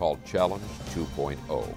called 0.00 0.24
Challenge 0.24 0.64
2.0. 0.94 1.76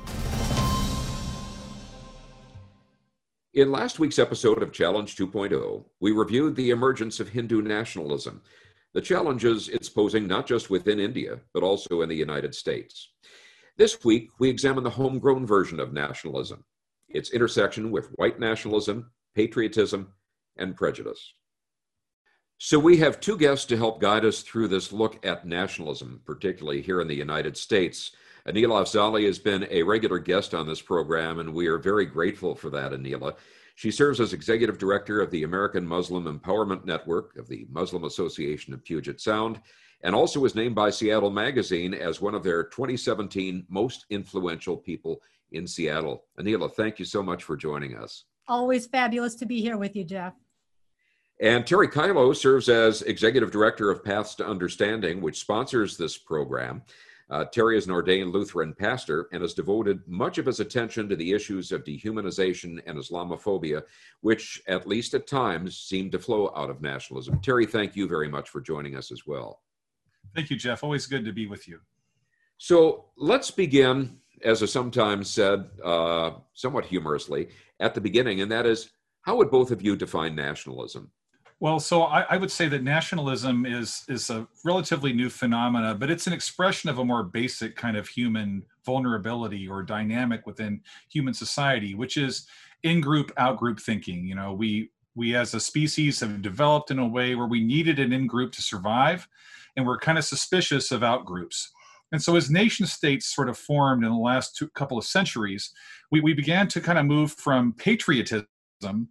In 3.54 3.70
last 3.70 4.00
week's 4.00 4.18
episode 4.18 4.64
of 4.64 4.72
Challenge 4.72 5.14
2.0, 5.14 5.84
we 6.00 6.14
reviewed 6.14 6.56
the 6.56 6.70
emergence 6.70 7.20
of 7.20 7.28
Hindu 7.28 7.62
nationalism, 7.62 8.42
the 8.94 9.02
challenges 9.02 9.68
it's 9.68 9.90
posing 9.90 10.26
not 10.26 10.48
just 10.48 10.70
within 10.70 11.02
India, 11.02 11.42
but 11.54 11.64
also 11.64 12.02
in 12.02 12.08
the 12.08 12.16
United 12.16 12.56
States. 12.56 13.10
This 13.78 14.06
week, 14.06 14.30
we 14.40 14.50
examine 14.50 14.86
the 14.86 14.90
homegrown 14.90 15.46
version 15.46 15.82
of 15.82 15.92
nationalism, 15.92 16.64
its 17.10 17.32
intersection 17.32 17.92
with 17.92 18.08
white 18.16 18.40
nationalism, 18.40 19.12
patriotism, 19.36 20.14
and 20.56 20.78
prejudice. 20.78 21.34
So, 22.66 22.80
we 22.80 22.96
have 23.00 23.20
two 23.20 23.38
guests 23.38 23.66
to 23.66 23.76
help 23.76 24.00
guide 24.00 24.24
us 24.24 24.42
through 24.42 24.70
this 24.70 24.94
look 24.94 25.26
at 25.26 25.46
nationalism, 25.46 26.22
particularly 26.24 26.82
here 26.82 27.02
in 27.02 27.10
the 27.10 27.14
United 27.14 27.58
States. 27.58 28.12
Aneelah 28.48 28.84
Afzali 28.84 29.26
has 29.26 29.38
been 29.38 29.68
a 29.70 29.84
regular 29.84 30.18
guest 30.18 30.54
on 30.54 30.66
this 30.66 30.82
program, 30.82 31.40
and 31.40 31.54
we 31.54 31.68
are 31.68 31.78
very 31.78 32.06
grateful 32.06 32.56
for 32.56 32.70
that, 32.70 32.94
Aneelah. 32.94 33.36
She 33.76 33.92
serves 33.92 34.22
as 34.22 34.32
executive 34.32 34.78
director 34.78 35.20
of 35.20 35.30
the 35.30 35.44
American 35.44 35.86
Muslim 35.86 36.24
Empowerment 36.24 36.86
Network 36.86 37.36
of 37.36 37.50
the 37.50 37.68
Muslim 37.70 38.06
Association 38.06 38.74
of 38.74 38.82
Puget 38.86 39.20
Sound, 39.20 39.60
and 40.00 40.16
also 40.16 40.40
was 40.40 40.56
named 40.56 40.74
by 40.74 40.90
Seattle 40.90 41.32
Magazine 41.32 41.94
as 41.94 42.22
one 42.22 42.34
of 42.34 42.44
their 42.44 42.64
2017 42.64 43.66
most 43.68 44.06
influential 44.10 44.78
people 44.78 45.22
in 45.52 45.68
Seattle. 45.68 46.24
Aneelah, 46.40 46.74
thank 46.74 46.98
you 46.98 47.04
so 47.04 47.22
much 47.22 47.44
for 47.44 47.58
joining 47.58 47.98
us. 47.98 48.24
Always 48.48 48.88
fabulous 48.88 49.36
to 49.36 49.46
be 49.46 49.60
here 49.60 49.78
with 49.78 49.98
you, 49.98 50.06
Jeff. 50.06 50.34
And 51.44 51.68
Terry 51.68 51.90
Kyllo 51.90 52.34
serves 52.34 52.70
as 52.70 53.02
executive 53.02 53.52
director 53.52 53.92
of 53.92 54.02
Paths 54.02 54.34
to 54.36 54.48
Understanding, 54.48 55.20
which 55.20 55.42
sponsors 55.42 55.98
this 55.98 56.18
program. 56.18 56.84
Uh, 57.30 57.44
Terry 57.44 57.78
is 57.78 57.86
an 57.86 57.92
ordained 57.92 58.32
Lutheran 58.32 58.74
pastor 58.74 59.28
and 59.34 59.42
has 59.42 59.54
devoted 59.54 60.00
much 60.08 60.38
of 60.38 60.46
his 60.46 60.62
attention 60.62 61.10
to 61.10 61.18
the 61.18 61.34
issues 61.34 61.74
of 61.74 61.84
dehumanization 61.84 62.82
and 62.86 62.98
Islamophobia, 62.98 63.84
which, 64.22 64.62
at 64.70 64.88
least 64.88 65.16
at 65.16 65.28
times, 65.28 65.78
seem 65.78 66.10
to 66.12 66.18
flow 66.18 66.50
out 66.56 66.70
of 66.70 66.82
nationalism. 66.82 67.42
Terry, 67.42 67.66
thank 67.66 67.94
you 67.94 68.08
very 68.08 68.30
much 68.30 68.48
for 68.48 68.62
joining 68.62 68.96
us 68.96 69.12
as 69.12 69.28
well. 69.28 69.64
Thank 70.34 70.50
you, 70.50 70.56
Jeff. 70.56 70.82
Always 70.82 71.08
good 71.08 71.26
to 71.26 71.34
be 71.34 71.48
with 71.48 71.68
you. 71.68 71.82
So 72.58 73.08
let's 73.18 73.52
begin, 73.52 74.16
as 74.46 74.64
I 74.64 74.68
sometimes 74.68 75.30
said, 75.30 75.70
uh, 75.84 76.36
somewhat 76.54 76.86
humorously, 76.86 77.50
at 77.82 77.94
the 77.96 78.02
beginning, 78.02 78.40
and 78.40 78.50
that 78.50 78.66
is 78.66 78.92
how 79.24 79.36
would 79.36 79.52
both 79.52 79.72
of 79.72 79.82
you 79.82 79.98
define 79.98 80.36
nationalism? 80.36 81.12
Well, 81.64 81.80
so 81.80 82.04
I, 82.04 82.24
I, 82.24 82.36
would 82.36 82.52
say 82.52 82.68
that 82.68 82.84
nationalism 82.84 83.66
is 83.66 84.04
is 84.10 84.30
a 84.30 84.46
relatively 84.66 85.14
new 85.14 85.30
phenomena, 85.30 85.96
but 85.96 86.12
it's 86.12 86.28
an 86.28 86.34
expression 86.34 86.90
of 86.90 87.00
a 87.00 87.06
more 87.06 87.24
basic 87.24 87.78
kind 87.78 87.96
of 87.96 88.06
human 88.06 88.64
vulnerability 88.86 89.66
or 89.66 89.82
dynamic 89.82 90.46
within 90.46 90.82
human 91.10 91.34
society, 91.34 91.96
which 91.96 92.18
is 92.18 92.48
in-group, 92.84 93.32
out-group 93.38 93.80
thinking. 93.80 94.28
You 94.28 94.36
know, 94.36 94.52
we 94.52 94.92
we 95.16 95.38
as 95.38 95.54
a 95.54 95.60
species 95.62 96.20
have 96.20 96.42
developed 96.42 96.92
in 96.92 97.00
a 97.00 97.08
way 97.08 97.34
where 97.34 97.48
we 97.48 97.64
needed 97.64 97.98
an 97.98 98.12
in-group 98.12 98.52
to 98.52 98.62
survive, 98.62 99.26
and 99.78 99.88
we're 99.88 100.00
kind 100.00 100.18
of 100.18 100.26
suspicious 100.26 100.92
of 100.92 101.02
out-groups. 101.02 101.72
And 102.12 102.22
so, 102.22 102.36
as 102.36 102.52
nation 102.52 102.86
states 102.88 103.34
sort 103.34 103.48
of 103.48 103.58
formed 103.58 104.04
in 104.04 104.12
the 104.12 104.18
last 104.18 104.58
two, 104.58 104.68
couple 104.72 104.98
of 104.98 105.06
centuries, 105.06 105.72
we, 106.12 106.20
we 106.20 106.34
began 106.34 106.68
to 106.68 106.82
kind 106.82 107.00
of 107.00 107.06
move 107.06 107.32
from 107.32 107.72
patriotism 107.72 109.08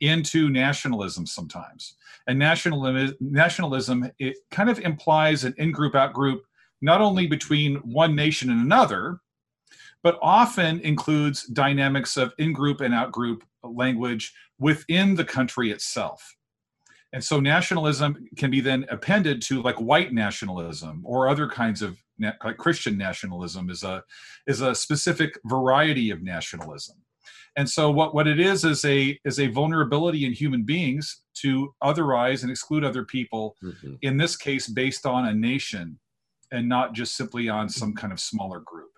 into 0.00 0.50
nationalism 0.50 1.26
sometimes. 1.26 1.96
And 2.26 2.38
nationalism, 2.38 3.16
nationalism 3.20 4.10
it 4.18 4.36
kind 4.50 4.70
of 4.70 4.78
implies 4.80 5.44
an 5.44 5.54
in-group 5.58 5.94
out-group 5.94 6.44
not 6.80 7.00
only 7.00 7.26
between 7.26 7.76
one 7.76 8.14
nation 8.14 8.50
and 8.50 8.60
another, 8.60 9.18
but 10.02 10.18
often 10.22 10.80
includes 10.80 11.44
dynamics 11.46 12.16
of 12.16 12.32
in-group 12.38 12.80
and 12.80 12.94
out-group 12.94 13.42
language 13.64 14.32
within 14.58 15.14
the 15.14 15.24
country 15.24 15.70
itself. 15.70 16.36
And 17.12 17.24
so 17.24 17.40
nationalism 17.40 18.28
can 18.36 18.50
be 18.50 18.60
then 18.60 18.84
appended 18.90 19.40
to 19.42 19.62
like 19.62 19.76
white 19.76 20.12
nationalism 20.12 21.02
or 21.04 21.28
other 21.28 21.48
kinds 21.48 21.82
of 21.82 21.96
like 22.44 22.58
Christian 22.58 22.98
nationalism 22.98 23.70
is 23.70 23.82
a 23.82 24.02
is 24.46 24.60
a 24.60 24.74
specific 24.74 25.38
variety 25.46 26.10
of 26.10 26.22
nationalism. 26.22 26.96
And 27.58 27.68
so 27.68 27.90
what, 27.90 28.14
what 28.14 28.28
it 28.28 28.38
is 28.38 28.64
is 28.64 28.84
a 28.84 29.18
is 29.24 29.40
a 29.40 29.48
vulnerability 29.48 30.24
in 30.24 30.32
human 30.32 30.62
beings 30.62 31.22
to 31.42 31.74
otherize 31.82 32.42
and 32.42 32.52
exclude 32.52 32.84
other 32.84 33.04
people, 33.04 33.56
mm-hmm. 33.60 33.94
in 34.02 34.16
this 34.16 34.36
case 34.36 34.68
based 34.68 35.04
on 35.04 35.26
a 35.26 35.34
nation 35.34 35.98
and 36.52 36.68
not 36.68 36.94
just 36.94 37.16
simply 37.16 37.48
on 37.48 37.68
some 37.68 37.94
kind 37.94 38.12
of 38.12 38.20
smaller 38.20 38.60
group. 38.60 38.92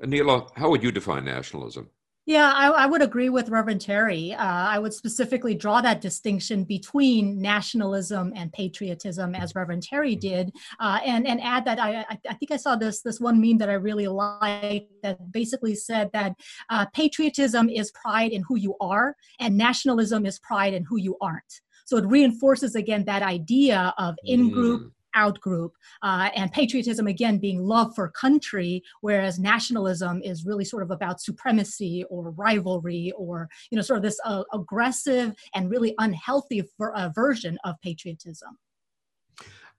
Aneelah, 0.00 0.48
how 0.54 0.70
would 0.70 0.84
you 0.84 0.92
define 0.92 1.24
nationalism? 1.24 1.90
Yeah, 2.26 2.52
I, 2.54 2.68
I, 2.68 2.86
would 2.86 3.02
agree 3.02 3.28
with 3.28 3.50
Reverend 3.50 3.82
Terry. 3.82 4.32
Uh, 4.32 4.46
I 4.46 4.78
would 4.78 4.94
specifically 4.94 5.54
draw 5.54 5.82
that 5.82 6.00
distinction 6.00 6.64
between 6.64 7.38
nationalism 7.38 8.32
and 8.34 8.50
patriotism, 8.50 9.34
as 9.34 9.54
Reverend 9.54 9.82
Terry 9.82 10.16
did, 10.16 10.50
uh, 10.80 11.00
and 11.04 11.26
and 11.26 11.38
add 11.42 11.66
that 11.66 11.78
I, 11.78 12.06
I 12.08 12.34
think 12.34 12.50
I 12.50 12.56
saw 12.56 12.76
this 12.76 13.02
this 13.02 13.20
one 13.20 13.42
meme 13.42 13.58
that 13.58 13.68
I 13.68 13.74
really 13.74 14.08
liked 14.08 14.90
that 15.02 15.32
basically 15.32 15.74
said 15.74 16.08
that 16.14 16.34
uh, 16.70 16.86
patriotism 16.94 17.68
is 17.68 17.90
pride 17.90 18.32
in 18.32 18.42
who 18.48 18.56
you 18.56 18.74
are, 18.80 19.16
and 19.38 19.58
nationalism 19.58 20.24
is 20.24 20.38
pride 20.38 20.72
in 20.72 20.84
who 20.84 20.96
you 20.96 21.18
aren't. 21.20 21.60
So 21.84 21.98
it 21.98 22.06
reinforces 22.06 22.74
again 22.74 23.04
that 23.04 23.22
idea 23.22 23.92
of 23.98 24.14
in 24.24 24.50
group. 24.50 24.82
Mm 24.82 24.90
out 25.14 25.40
group 25.40 25.72
uh, 26.02 26.30
and 26.34 26.52
patriotism 26.52 27.06
again 27.06 27.38
being 27.38 27.62
love 27.62 27.94
for 27.94 28.08
country 28.10 28.82
whereas 29.00 29.38
nationalism 29.38 30.20
is 30.22 30.44
really 30.44 30.64
sort 30.64 30.82
of 30.82 30.90
about 30.90 31.20
supremacy 31.20 32.04
or 32.10 32.30
rivalry 32.32 33.12
or 33.16 33.48
you 33.70 33.76
know 33.76 33.82
sort 33.82 33.96
of 33.96 34.02
this 34.02 34.18
uh, 34.24 34.42
aggressive 34.52 35.34
and 35.54 35.70
really 35.70 35.94
unhealthy 35.98 36.62
uh, 36.94 37.08
version 37.14 37.58
of 37.64 37.74
patriotism 37.82 38.58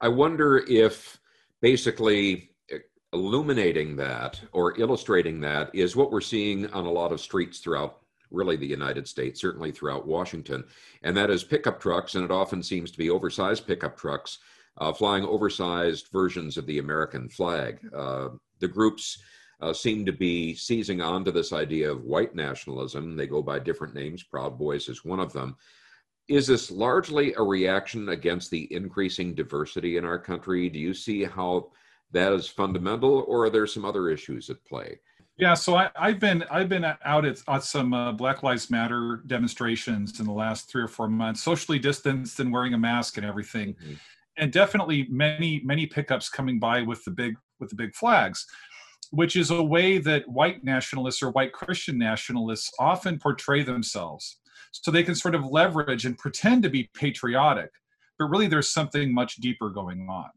i 0.01 0.07
wonder 0.07 0.63
if 0.67 1.19
basically 1.61 2.49
illuminating 3.13 3.95
that 3.95 4.41
or 4.51 4.77
illustrating 4.79 5.39
that 5.39 5.73
is 5.73 5.95
what 5.95 6.11
we're 6.11 6.19
seeing 6.19 6.67
on 6.73 6.85
a 6.85 6.91
lot 6.91 7.13
of 7.13 7.21
streets 7.21 7.59
throughout 7.59 8.01
really 8.29 8.57
the 8.57 8.67
United 8.67 9.07
States, 9.07 9.39
certainly 9.39 9.71
throughout 9.71 10.05
Washington. 10.05 10.63
And 11.03 11.15
that 11.15 11.29
is 11.29 11.43
pickup 11.43 11.79
trucks, 11.79 12.15
and 12.15 12.25
it 12.25 12.31
often 12.31 12.61
seems 12.61 12.91
to 12.91 12.97
be 12.97 13.09
oversized 13.09 13.65
pickup 13.65 13.97
trucks 13.97 14.39
uh, 14.77 14.93
flying 14.93 15.23
oversized 15.23 16.09
versions 16.11 16.57
of 16.57 16.65
the 16.65 16.79
American 16.79 17.29
flag. 17.29 17.79
Uh, 17.95 18.29
the 18.59 18.67
groups 18.67 19.21
uh, 19.61 19.73
seem 19.73 20.05
to 20.05 20.11
be 20.11 20.53
seizing 20.53 21.01
onto 21.01 21.31
this 21.31 21.53
idea 21.53 21.91
of 21.91 22.03
white 22.03 22.35
nationalism. 22.35 23.15
They 23.15 23.27
go 23.27 23.41
by 23.41 23.59
different 23.59 23.95
names, 23.95 24.23
Proud 24.23 24.57
Boys 24.57 24.89
is 24.89 25.05
one 25.05 25.19
of 25.19 25.33
them. 25.33 25.55
Is 26.27 26.47
this 26.47 26.71
largely 26.71 27.33
a 27.33 27.41
reaction 27.41 28.09
against 28.09 28.49
the 28.49 28.71
increasing 28.73 29.35
diversity 29.35 29.97
in 29.97 30.05
our 30.05 30.19
country? 30.19 30.69
Do 30.69 30.79
you 30.79 30.93
see 30.93 31.23
how 31.23 31.71
that 32.11 32.33
is 32.33 32.47
fundamental, 32.47 33.23
or 33.27 33.45
are 33.45 33.49
there 33.49 33.67
some 33.67 33.85
other 33.85 34.09
issues 34.09 34.49
at 34.49 34.63
play? 34.65 34.99
Yeah, 35.37 35.53
so 35.53 35.75
I, 35.75 35.89
have 35.97 36.19
been 36.19 36.43
I've 36.49 36.69
been 36.69 36.85
out 36.85 37.25
at, 37.25 37.41
at 37.47 37.63
some 37.63 37.93
uh, 37.93 38.13
Black 38.13 38.41
Lives 38.41 38.71
Matter 38.71 39.21
demonstrations 39.27 40.19
in 40.19 40.25
the 40.25 40.31
last 40.31 40.69
three 40.69 40.81
or 40.81 40.87
four 40.87 41.09
months, 41.09 41.43
socially 41.43 41.77
distanced 41.77 42.39
and 42.39 42.53
wearing 42.53 42.73
a 42.73 42.77
mask 42.77 43.17
and 43.17 43.25
everything. 43.25 43.73
Mm-hmm 43.73 43.93
and 44.37 44.51
definitely 44.51 45.07
many 45.09 45.61
many 45.63 45.85
pickups 45.85 46.29
coming 46.29 46.59
by 46.59 46.81
with 46.81 47.03
the 47.03 47.11
big 47.11 47.35
with 47.59 47.69
the 47.69 47.75
big 47.75 47.95
flags 47.95 48.45
which 49.11 49.35
is 49.35 49.51
a 49.51 49.63
way 49.63 49.99
that 49.99 50.27
white 50.27 50.63
nationalists 50.63 51.21
or 51.21 51.29
white 51.31 51.53
christian 51.53 51.97
nationalists 51.97 52.71
often 52.79 53.19
portray 53.19 53.63
themselves. 53.63 54.39
So 54.71 54.91
they 54.91 55.03
can 55.03 55.15
sort 55.15 55.35
of 55.35 55.45
leverage 55.45 56.05
and 56.05 56.17
pretend 56.17 56.63
to 56.63 56.69
be 56.69 56.89
patriotic 56.93 57.69
but 58.17 58.25
really 58.25 58.47
there's 58.47 58.71
something 58.71 59.13
much 59.13 59.35
deeper 59.37 59.69
going 59.69 60.07
on. 60.09 60.29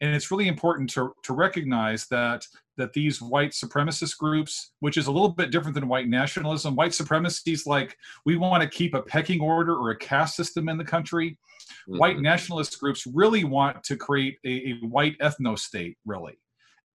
And 0.00 0.14
it's 0.14 0.30
really 0.30 0.48
important 0.48 0.90
to, 0.90 1.12
to 1.24 1.32
recognize 1.32 2.06
that 2.08 2.44
that 2.76 2.92
these 2.92 3.20
white 3.20 3.50
supremacist 3.50 4.16
groups 4.18 4.72
which 4.80 4.96
is 4.96 5.06
a 5.06 5.12
little 5.12 5.28
bit 5.28 5.50
different 5.50 5.74
than 5.74 5.88
white 5.88 6.08
nationalism 6.08 6.76
white 6.76 6.94
supremacy 6.94 7.52
is 7.52 7.66
like 7.66 7.96
we 8.24 8.36
want 8.36 8.62
to 8.62 8.68
keep 8.68 8.94
a 8.94 9.02
pecking 9.02 9.40
order 9.40 9.74
or 9.74 9.90
a 9.90 9.96
caste 9.96 10.36
system 10.36 10.68
in 10.68 10.78
the 10.78 10.84
country 10.84 11.38
mm-hmm. 11.88 11.98
white 11.98 12.20
nationalist 12.20 12.78
groups 12.78 13.06
really 13.12 13.44
want 13.44 13.82
to 13.82 13.96
create 13.96 14.36
a, 14.44 14.70
a 14.82 14.86
white 14.86 15.18
ethno 15.18 15.58
state 15.58 15.96
really 16.04 16.38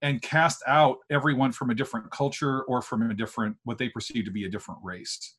and 0.01 0.21
cast 0.21 0.63
out 0.67 0.97
everyone 1.11 1.51
from 1.51 1.69
a 1.69 1.75
different 1.75 2.09
culture 2.11 2.63
or 2.63 2.81
from 2.81 3.09
a 3.09 3.13
different 3.13 3.55
what 3.63 3.77
they 3.77 3.89
perceive 3.89 4.25
to 4.25 4.31
be 4.31 4.45
a 4.45 4.49
different 4.49 4.79
race 4.83 5.35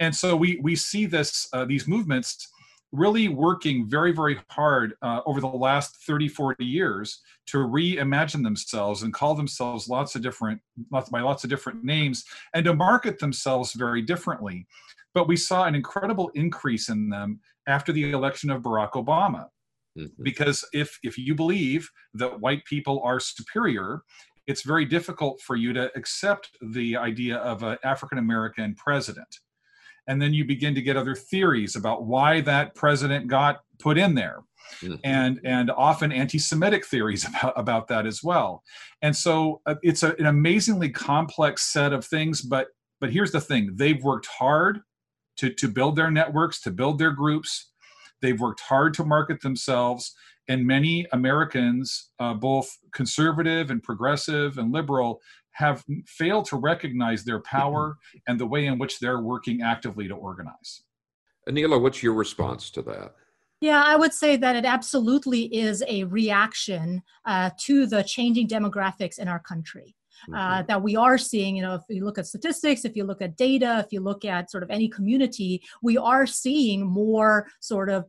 and 0.00 0.14
so 0.14 0.36
we 0.36 0.58
we 0.62 0.76
see 0.76 1.06
this 1.06 1.48
uh, 1.52 1.64
these 1.64 1.88
movements 1.88 2.48
really 2.92 3.28
working 3.28 3.88
very 3.88 4.12
very 4.12 4.38
hard 4.48 4.94
uh, 5.02 5.20
over 5.26 5.40
the 5.40 5.46
last 5.46 5.96
30 6.06 6.28
40 6.28 6.64
years 6.64 7.20
to 7.46 7.58
reimagine 7.58 8.42
themselves 8.42 9.02
and 9.02 9.12
call 9.12 9.34
themselves 9.34 9.88
lots 9.88 10.14
of 10.14 10.22
different 10.22 10.60
lots 10.92 11.10
by 11.10 11.20
lots 11.20 11.44
of 11.44 11.50
different 11.50 11.84
names 11.84 12.24
and 12.54 12.64
to 12.64 12.74
market 12.74 13.18
themselves 13.18 13.72
very 13.72 14.02
differently. 14.02 14.66
But 15.14 15.28
we 15.28 15.36
saw 15.36 15.64
an 15.64 15.74
incredible 15.74 16.30
increase 16.34 16.88
in 16.88 17.08
them 17.08 17.40
after 17.66 17.92
the 17.92 18.12
election 18.12 18.50
of 18.50 18.62
barack 18.62 18.92
obama. 18.92 19.46
Mm-hmm. 19.96 20.22
because 20.22 20.62
if 20.74 20.98
if 21.02 21.16
you 21.16 21.34
believe 21.34 21.88
that 22.12 22.40
white 22.40 22.62
people 22.66 23.00
are 23.02 23.18
superior 23.18 24.02
it's 24.46 24.60
very 24.60 24.84
difficult 24.84 25.40
for 25.40 25.56
you 25.56 25.72
to 25.72 25.90
accept 25.96 26.50
the 26.60 26.98
idea 26.98 27.36
of 27.38 27.62
an 27.62 27.78
african 27.82 28.18
american 28.18 28.74
president 28.74 29.38
and 30.06 30.20
then 30.20 30.32
you 30.32 30.44
begin 30.44 30.74
to 30.74 30.82
get 30.82 30.96
other 30.96 31.14
theories 31.14 31.76
about 31.76 32.04
why 32.04 32.40
that 32.42 32.74
president 32.74 33.28
got 33.28 33.60
put 33.78 33.98
in 33.98 34.14
there. 34.14 34.40
Mm-hmm. 34.82 34.94
and 35.04 35.40
and 35.44 35.70
often 35.70 36.10
anti-semitic 36.10 36.84
theories 36.84 37.24
about, 37.28 37.52
about 37.56 37.86
that 37.86 38.04
as 38.04 38.20
well. 38.24 38.64
And 39.00 39.14
so 39.14 39.60
uh, 39.64 39.76
it's 39.82 40.02
a, 40.02 40.16
an 40.18 40.26
amazingly 40.26 40.90
complex 40.90 41.72
set 41.72 41.92
of 41.92 42.04
things 42.04 42.42
but 42.42 42.66
but 43.00 43.12
here's 43.12 43.30
the 43.30 43.40
thing. 43.40 43.70
They've 43.76 44.02
worked 44.02 44.26
hard 44.26 44.80
to 45.36 45.50
to 45.50 45.68
build 45.68 45.94
their 45.94 46.10
networks 46.10 46.60
to 46.62 46.72
build 46.72 46.98
their 46.98 47.12
groups. 47.12 47.70
They've 48.20 48.40
worked 48.40 48.60
hard 48.60 48.92
to 48.94 49.04
market 49.04 49.40
themselves 49.40 50.12
and 50.48 50.66
many 50.66 51.06
americans 51.12 52.10
uh, 52.18 52.34
both 52.34 52.76
conservative 52.92 53.70
and 53.70 53.82
progressive 53.82 54.58
and 54.58 54.72
liberal 54.72 55.20
have 55.56 55.82
failed 56.06 56.44
to 56.46 56.56
recognize 56.56 57.24
their 57.24 57.40
power 57.40 57.96
and 58.28 58.38
the 58.38 58.46
way 58.46 58.66
in 58.66 58.78
which 58.78 58.98
they're 58.98 59.22
working 59.22 59.62
actively 59.62 60.06
to 60.06 60.14
organize. 60.14 60.82
Aneelah, 61.48 61.80
what's 61.80 62.02
your 62.02 62.14
response 62.14 62.70
to 62.70 62.82
that? 62.82 63.14
Yeah, 63.62 63.82
I 63.82 63.96
would 63.96 64.12
say 64.12 64.36
that 64.36 64.54
it 64.54 64.66
absolutely 64.66 65.44
is 65.54 65.82
a 65.88 66.04
reaction 66.04 67.02
uh, 67.24 67.50
to 67.60 67.86
the 67.86 68.02
changing 68.02 68.48
demographics 68.48 69.18
in 69.18 69.28
our 69.28 69.40
country. 69.40 69.96
Uh, 70.34 70.38
mm-hmm. 70.38 70.66
that 70.66 70.82
we 70.82 70.96
are 70.96 71.18
seeing, 71.18 71.54
you 71.54 71.60
know, 71.60 71.74
if 71.74 71.82
you 71.90 72.02
look 72.02 72.16
at 72.16 72.26
statistics, 72.26 72.86
if 72.86 72.96
you 72.96 73.04
look 73.04 73.20
at 73.20 73.36
data, 73.36 73.82
if 73.84 73.92
you 73.92 74.00
look 74.00 74.24
at 74.24 74.50
sort 74.50 74.62
of 74.62 74.70
any 74.70 74.88
community, 74.88 75.62
we 75.82 75.98
are 75.98 76.26
seeing 76.26 76.86
more 76.86 77.46
sort 77.60 77.90
of 77.90 78.06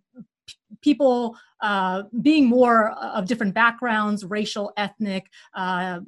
people 0.81 1.35
uh, 1.61 2.03
being 2.21 2.45
more 2.45 2.91
of 2.91 3.25
different 3.25 3.53
backgrounds, 3.53 4.23
racial, 4.23 4.71
ethnic, 4.77 5.25
uh, 5.55 5.99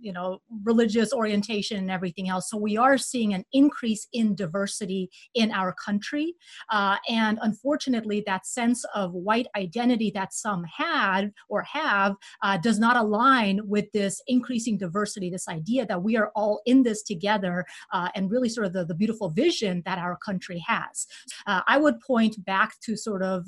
you 0.00 0.12
know, 0.12 0.40
religious 0.64 1.12
orientation, 1.12 1.78
and 1.78 1.90
everything 1.90 2.28
else. 2.28 2.50
So 2.50 2.56
we 2.56 2.76
are 2.76 2.98
seeing 2.98 3.32
an 3.34 3.44
increase 3.52 4.08
in 4.12 4.34
diversity 4.34 5.10
in 5.34 5.52
our 5.52 5.72
country, 5.72 6.34
uh, 6.70 6.96
and 7.08 7.38
unfortunately, 7.42 8.22
that 8.26 8.46
sense 8.46 8.84
of 8.94 9.12
white 9.12 9.46
identity 9.56 10.10
that 10.14 10.34
some 10.34 10.64
had 10.64 11.32
or 11.48 11.62
have 11.62 12.16
uh, 12.42 12.56
does 12.56 12.78
not 12.78 12.96
align 12.96 13.60
with 13.64 13.90
this 13.92 14.20
increasing 14.26 14.76
diversity. 14.76 15.30
This 15.30 15.48
idea 15.48 15.86
that 15.86 16.02
we 16.02 16.16
are 16.16 16.32
all 16.34 16.62
in 16.66 16.82
this 16.82 17.02
together, 17.02 17.64
uh, 17.92 18.08
and 18.14 18.30
really 18.30 18.48
sort 18.48 18.66
of 18.66 18.72
the, 18.72 18.84
the 18.84 18.94
beautiful 18.94 19.30
vision 19.30 19.82
that 19.86 19.98
our 19.98 20.16
country 20.16 20.62
has. 20.66 21.06
Uh, 21.46 21.60
I 21.68 21.78
would 21.78 22.00
point 22.00 22.44
back 22.44 22.80
to 22.80 22.96
sort 22.96 23.22
of 23.22 23.44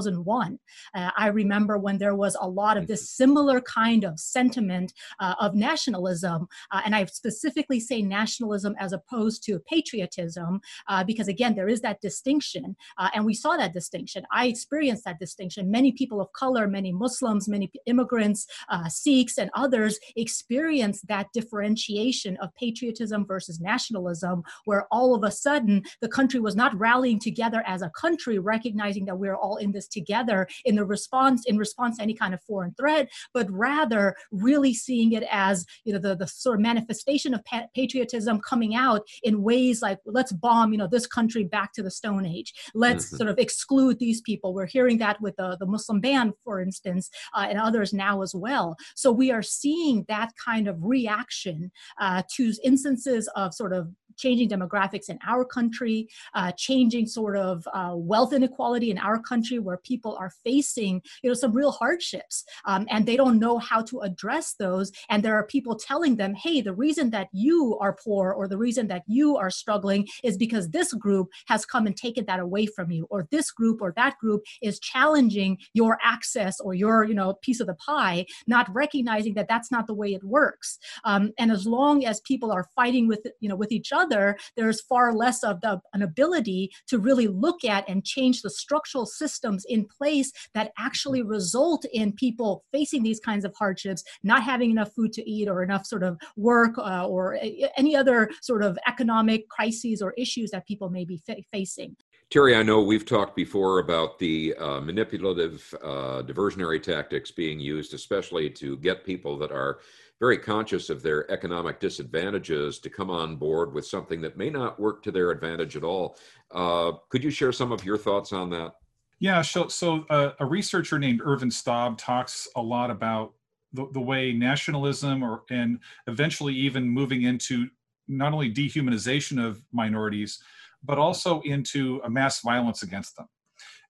2001. 0.00 0.58
Uh, 0.94 1.10
I 1.16 1.28
remember 1.28 1.78
when 1.78 1.98
there 1.98 2.14
was 2.14 2.36
a 2.40 2.48
lot 2.48 2.76
of 2.76 2.86
this 2.86 3.02
mm-hmm. 3.02 3.22
similar 3.22 3.60
kind 3.60 4.04
of 4.04 4.18
sentiment 4.18 4.92
uh, 5.18 5.34
of 5.40 5.54
nationalism, 5.54 6.48
uh, 6.70 6.80
and 6.84 6.94
I 6.94 7.04
specifically 7.06 7.80
say 7.80 8.02
nationalism 8.02 8.74
as 8.78 8.92
opposed 8.92 9.44
to 9.44 9.60
patriotism, 9.60 10.60
uh, 10.88 11.04
because 11.04 11.28
again, 11.28 11.54
there 11.54 11.68
is 11.68 11.80
that 11.82 12.00
distinction, 12.00 12.76
uh, 12.98 13.10
and 13.14 13.24
we 13.24 13.34
saw 13.34 13.56
that 13.56 13.72
distinction. 13.72 14.24
I 14.32 14.46
experienced 14.46 15.04
that 15.04 15.18
distinction. 15.18 15.70
Many 15.70 15.92
people 15.92 16.20
of 16.20 16.32
color, 16.32 16.66
many 16.66 16.92
Muslims, 16.92 17.48
many 17.48 17.70
immigrants, 17.86 18.46
uh, 18.68 18.88
Sikhs, 18.88 19.38
and 19.38 19.50
others 19.54 19.98
experienced 20.16 21.06
that 21.08 21.26
differentiation 21.32 22.36
of 22.38 22.54
patriotism 22.54 23.26
versus 23.26 23.60
nationalism, 23.60 24.42
where 24.64 24.86
all 24.90 25.14
of 25.14 25.24
a 25.24 25.30
sudden 25.30 25.82
the 26.00 26.08
country 26.08 26.40
was 26.40 26.56
not 26.56 26.78
rallying 26.78 27.18
together 27.18 27.62
as 27.66 27.82
a 27.82 27.90
country, 27.90 28.38
recognizing 28.38 29.04
that 29.04 29.18
we're 29.18 29.36
all 29.36 29.56
in 29.56 29.72
this 29.72 29.88
together 29.90 30.48
in 30.64 30.76
the 30.76 30.84
response 30.84 31.44
in 31.46 31.58
response 31.58 31.96
to 31.96 32.02
any 32.02 32.14
kind 32.14 32.34
of 32.34 32.42
foreign 32.42 32.74
threat, 32.74 33.08
but 33.34 33.50
rather 33.50 34.14
really 34.30 34.74
seeing 34.74 35.12
it 35.12 35.24
as 35.30 35.66
you 35.84 35.92
know 35.92 35.98
the, 35.98 36.16
the 36.16 36.26
sort 36.26 36.56
of 36.56 36.62
manifestation 36.62 37.34
of 37.34 37.44
pa- 37.44 37.66
patriotism 37.74 38.40
coming 38.40 38.74
out 38.74 39.02
in 39.22 39.42
ways 39.42 39.82
like 39.82 39.98
let's 40.06 40.32
bomb 40.32 40.72
you 40.72 40.78
know 40.78 40.86
this 40.86 41.06
country 41.06 41.44
back 41.44 41.72
to 41.72 41.82
the 41.82 41.90
Stone 41.90 42.26
Age. 42.26 42.52
Let's 42.74 43.06
mm-hmm. 43.06 43.16
sort 43.16 43.30
of 43.30 43.38
exclude 43.38 43.98
these 43.98 44.20
people. 44.20 44.54
We're 44.54 44.66
hearing 44.66 44.98
that 44.98 45.20
with 45.20 45.36
the, 45.36 45.56
the 45.58 45.66
Muslim 45.66 46.00
ban, 46.00 46.32
for 46.44 46.60
instance, 46.60 47.10
uh, 47.34 47.46
and 47.48 47.58
others 47.58 47.92
now 47.92 48.22
as 48.22 48.34
well. 48.34 48.76
So 48.94 49.12
we 49.12 49.30
are 49.30 49.42
seeing 49.42 50.04
that 50.08 50.32
kind 50.42 50.68
of 50.68 50.76
reaction 50.80 51.70
uh, 52.00 52.22
to 52.36 52.52
instances 52.64 53.28
of 53.36 53.54
sort 53.54 53.72
of 53.72 53.88
changing 54.20 54.48
demographics 54.48 55.08
in 55.08 55.18
our 55.26 55.44
country, 55.44 56.08
uh, 56.34 56.52
changing 56.56 57.06
sort 57.06 57.36
of 57.36 57.66
uh, 57.72 57.92
wealth 57.94 58.32
inequality 58.32 58.90
in 58.90 58.98
our 58.98 59.20
country, 59.20 59.58
where 59.58 59.78
people 59.78 60.16
are 60.20 60.32
facing 60.44 61.02
you 61.22 61.30
know 61.30 61.34
some 61.34 61.52
real 61.52 61.72
hardships 61.72 62.44
um, 62.66 62.86
and 62.90 63.06
they 63.06 63.16
don't 63.16 63.38
know 63.38 63.58
how 63.58 63.82
to 63.82 64.00
address 64.00 64.54
those. 64.54 64.92
And 65.08 65.22
there 65.22 65.34
are 65.34 65.46
people 65.46 65.76
telling 65.76 66.16
them, 66.16 66.34
hey, 66.34 66.60
the 66.60 66.74
reason 66.74 67.10
that 67.10 67.28
you 67.32 67.78
are 67.80 67.96
poor 68.04 68.32
or 68.32 68.46
the 68.48 68.58
reason 68.58 68.86
that 68.88 69.02
you 69.06 69.36
are 69.36 69.50
struggling 69.50 70.06
is 70.22 70.36
because 70.36 70.68
this 70.68 70.92
group 70.92 71.28
has 71.46 71.64
come 71.64 71.86
and 71.86 71.96
taken 71.96 72.24
that 72.26 72.40
away 72.40 72.66
from 72.66 72.90
you, 72.90 73.06
or 73.10 73.26
this 73.30 73.50
group 73.50 73.80
or 73.80 73.92
that 73.96 74.18
group 74.18 74.42
is 74.62 74.78
challenging 74.80 75.58
your 75.74 75.98
access 76.02 76.60
or 76.60 76.74
your 76.74 77.04
you 77.04 77.14
know 77.14 77.34
piece 77.42 77.60
of 77.60 77.66
the 77.66 77.74
pie, 77.74 78.26
not 78.46 78.72
recognizing 78.74 79.34
that 79.34 79.48
that's 79.48 79.70
not 79.70 79.86
the 79.86 79.94
way 79.94 80.12
it 80.14 80.24
works. 80.24 80.78
Um, 81.04 81.32
and 81.38 81.50
as 81.50 81.66
long 81.66 82.04
as 82.04 82.20
people 82.20 82.52
are 82.52 82.68
fighting 82.76 83.08
with 83.08 83.26
you 83.40 83.48
know 83.48 83.56
with 83.56 83.72
each 83.72 83.92
other 83.92 84.09
other, 84.10 84.36
there's 84.56 84.80
far 84.80 85.12
less 85.12 85.42
of 85.42 85.60
the, 85.60 85.80
an 85.94 86.02
ability 86.02 86.70
to 86.88 86.98
really 86.98 87.28
look 87.28 87.64
at 87.64 87.88
and 87.88 88.04
change 88.04 88.42
the 88.42 88.50
structural 88.50 89.06
systems 89.06 89.64
in 89.68 89.86
place 89.86 90.32
that 90.54 90.72
actually 90.78 91.22
result 91.22 91.84
in 91.92 92.12
people 92.12 92.64
facing 92.72 93.02
these 93.02 93.20
kinds 93.20 93.44
of 93.44 93.54
hardships, 93.56 94.02
not 94.22 94.42
having 94.42 94.70
enough 94.70 94.92
food 94.94 95.12
to 95.12 95.30
eat 95.30 95.48
or 95.48 95.62
enough 95.62 95.86
sort 95.86 96.02
of 96.02 96.18
work 96.36 96.76
uh, 96.78 97.06
or 97.06 97.38
any 97.76 97.96
other 97.96 98.30
sort 98.42 98.62
of 98.62 98.78
economic 98.86 99.48
crises 99.48 100.02
or 100.02 100.12
issues 100.16 100.50
that 100.50 100.66
people 100.66 100.90
may 100.90 101.04
be 101.04 101.16
fa- 101.18 101.36
facing. 101.50 101.96
Terry, 102.30 102.54
I 102.54 102.62
know 102.62 102.80
we've 102.80 103.04
talked 103.04 103.34
before 103.34 103.80
about 103.80 104.20
the 104.20 104.54
uh, 104.54 104.80
manipulative 104.80 105.74
uh, 105.82 106.22
diversionary 106.22 106.80
tactics 106.80 107.32
being 107.32 107.58
used, 107.58 107.92
especially 107.92 108.48
to 108.50 108.76
get 108.76 109.04
people 109.04 109.36
that 109.38 109.50
are 109.50 109.80
very 110.20 110.36
conscious 110.36 110.90
of 110.90 111.02
their 111.02 111.28
economic 111.30 111.80
disadvantages 111.80 112.78
to 112.78 112.90
come 112.90 113.10
on 113.10 113.36
board 113.36 113.72
with 113.72 113.86
something 113.86 114.20
that 114.20 114.36
may 114.36 114.50
not 114.50 114.78
work 114.78 115.02
to 115.02 115.10
their 115.10 115.30
advantage 115.30 115.76
at 115.76 115.82
all. 115.82 116.16
Uh, 116.50 116.92
could 117.08 117.24
you 117.24 117.30
share 117.30 117.52
some 117.52 117.72
of 117.72 117.84
your 117.84 117.96
thoughts 117.96 118.32
on 118.32 118.50
that? 118.50 118.74
Yeah, 119.18 119.42
so, 119.42 119.68
so 119.68 120.04
uh, 120.10 120.32
a 120.38 120.46
researcher 120.46 120.98
named 120.98 121.20
Ervin 121.24 121.50
Staub 121.50 121.98
talks 121.98 122.48
a 122.54 122.62
lot 122.62 122.90
about 122.90 123.32
the, 123.72 123.86
the 123.92 124.00
way 124.00 124.32
nationalism 124.32 125.22
or 125.22 125.42
and 125.50 125.78
eventually 126.06 126.54
even 126.54 126.88
moving 126.88 127.22
into 127.22 127.68
not 128.08 128.32
only 128.32 128.52
dehumanization 128.52 129.42
of 129.42 129.62
minorities, 129.72 130.42
but 130.82 130.98
also 130.98 131.40
into 131.42 132.00
a 132.04 132.10
mass 132.10 132.40
violence 132.40 132.82
against 132.82 133.16
them. 133.16 133.28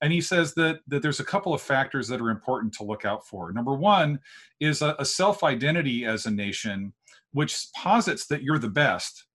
And 0.02 0.12
he 0.12 0.20
says 0.20 0.54
that, 0.54 0.80
that 0.88 1.02
there's 1.02 1.20
a 1.20 1.24
couple 1.24 1.52
of 1.52 1.60
factors 1.60 2.08
that 2.08 2.20
are 2.20 2.30
important 2.30 2.72
to 2.74 2.84
look 2.84 3.04
out 3.04 3.26
for. 3.26 3.52
Number 3.52 3.74
one 3.74 4.20
is 4.58 4.82
a, 4.82 4.96
a 4.98 5.04
self 5.04 5.44
identity 5.44 6.04
as 6.04 6.26
a 6.26 6.30
nation, 6.30 6.92
which 7.32 7.66
posits 7.76 8.26
that 8.28 8.42
you're 8.42 8.58
the 8.58 8.68
best 8.68 9.26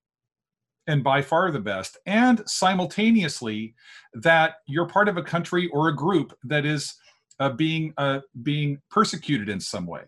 and 0.88 1.04
by 1.04 1.22
far 1.22 1.52
the 1.52 1.60
best, 1.60 1.98
and 2.06 2.48
simultaneously 2.48 3.74
that 4.14 4.56
you're 4.68 4.88
part 4.88 5.10
of 5.10 5.18
a 5.18 5.24
country 5.24 5.68
or 5.74 5.90
a 5.90 5.96
group 5.96 6.38
that 6.44 6.66
is 6.66 6.96
uh, 7.40 7.50
being 7.50 7.94
uh, 7.98 8.20
being 8.44 8.80
persecuted 8.90 9.50
in 9.50 9.60
some 9.60 9.86
way. 9.86 10.04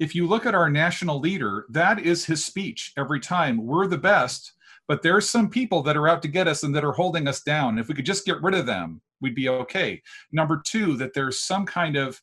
If 0.00 0.14
you 0.14 0.26
look 0.26 0.46
at 0.46 0.54
our 0.54 0.70
national 0.70 1.20
leader, 1.20 1.66
that 1.70 2.00
is 2.00 2.24
his 2.24 2.44
speech 2.44 2.92
every 2.96 3.20
time. 3.20 3.64
We're 3.64 3.86
the 3.86 3.98
best, 3.98 4.52
but 4.88 5.02
there's 5.02 5.28
some 5.28 5.48
people 5.48 5.82
that 5.82 5.96
are 5.96 6.08
out 6.08 6.22
to 6.22 6.28
get 6.28 6.48
us 6.48 6.62
and 6.62 6.74
that 6.74 6.84
are 6.84 6.92
holding 6.92 7.28
us 7.28 7.42
down. 7.42 7.78
If 7.78 7.88
we 7.88 7.94
could 7.94 8.06
just 8.06 8.26
get 8.26 8.42
rid 8.42 8.54
of 8.54 8.66
them, 8.66 9.00
we'd 9.24 9.34
be 9.34 9.48
okay. 9.48 10.00
Number 10.30 10.62
two, 10.64 10.96
that 10.98 11.14
there's 11.14 11.40
some 11.40 11.66
kind 11.66 11.96
of 11.96 12.20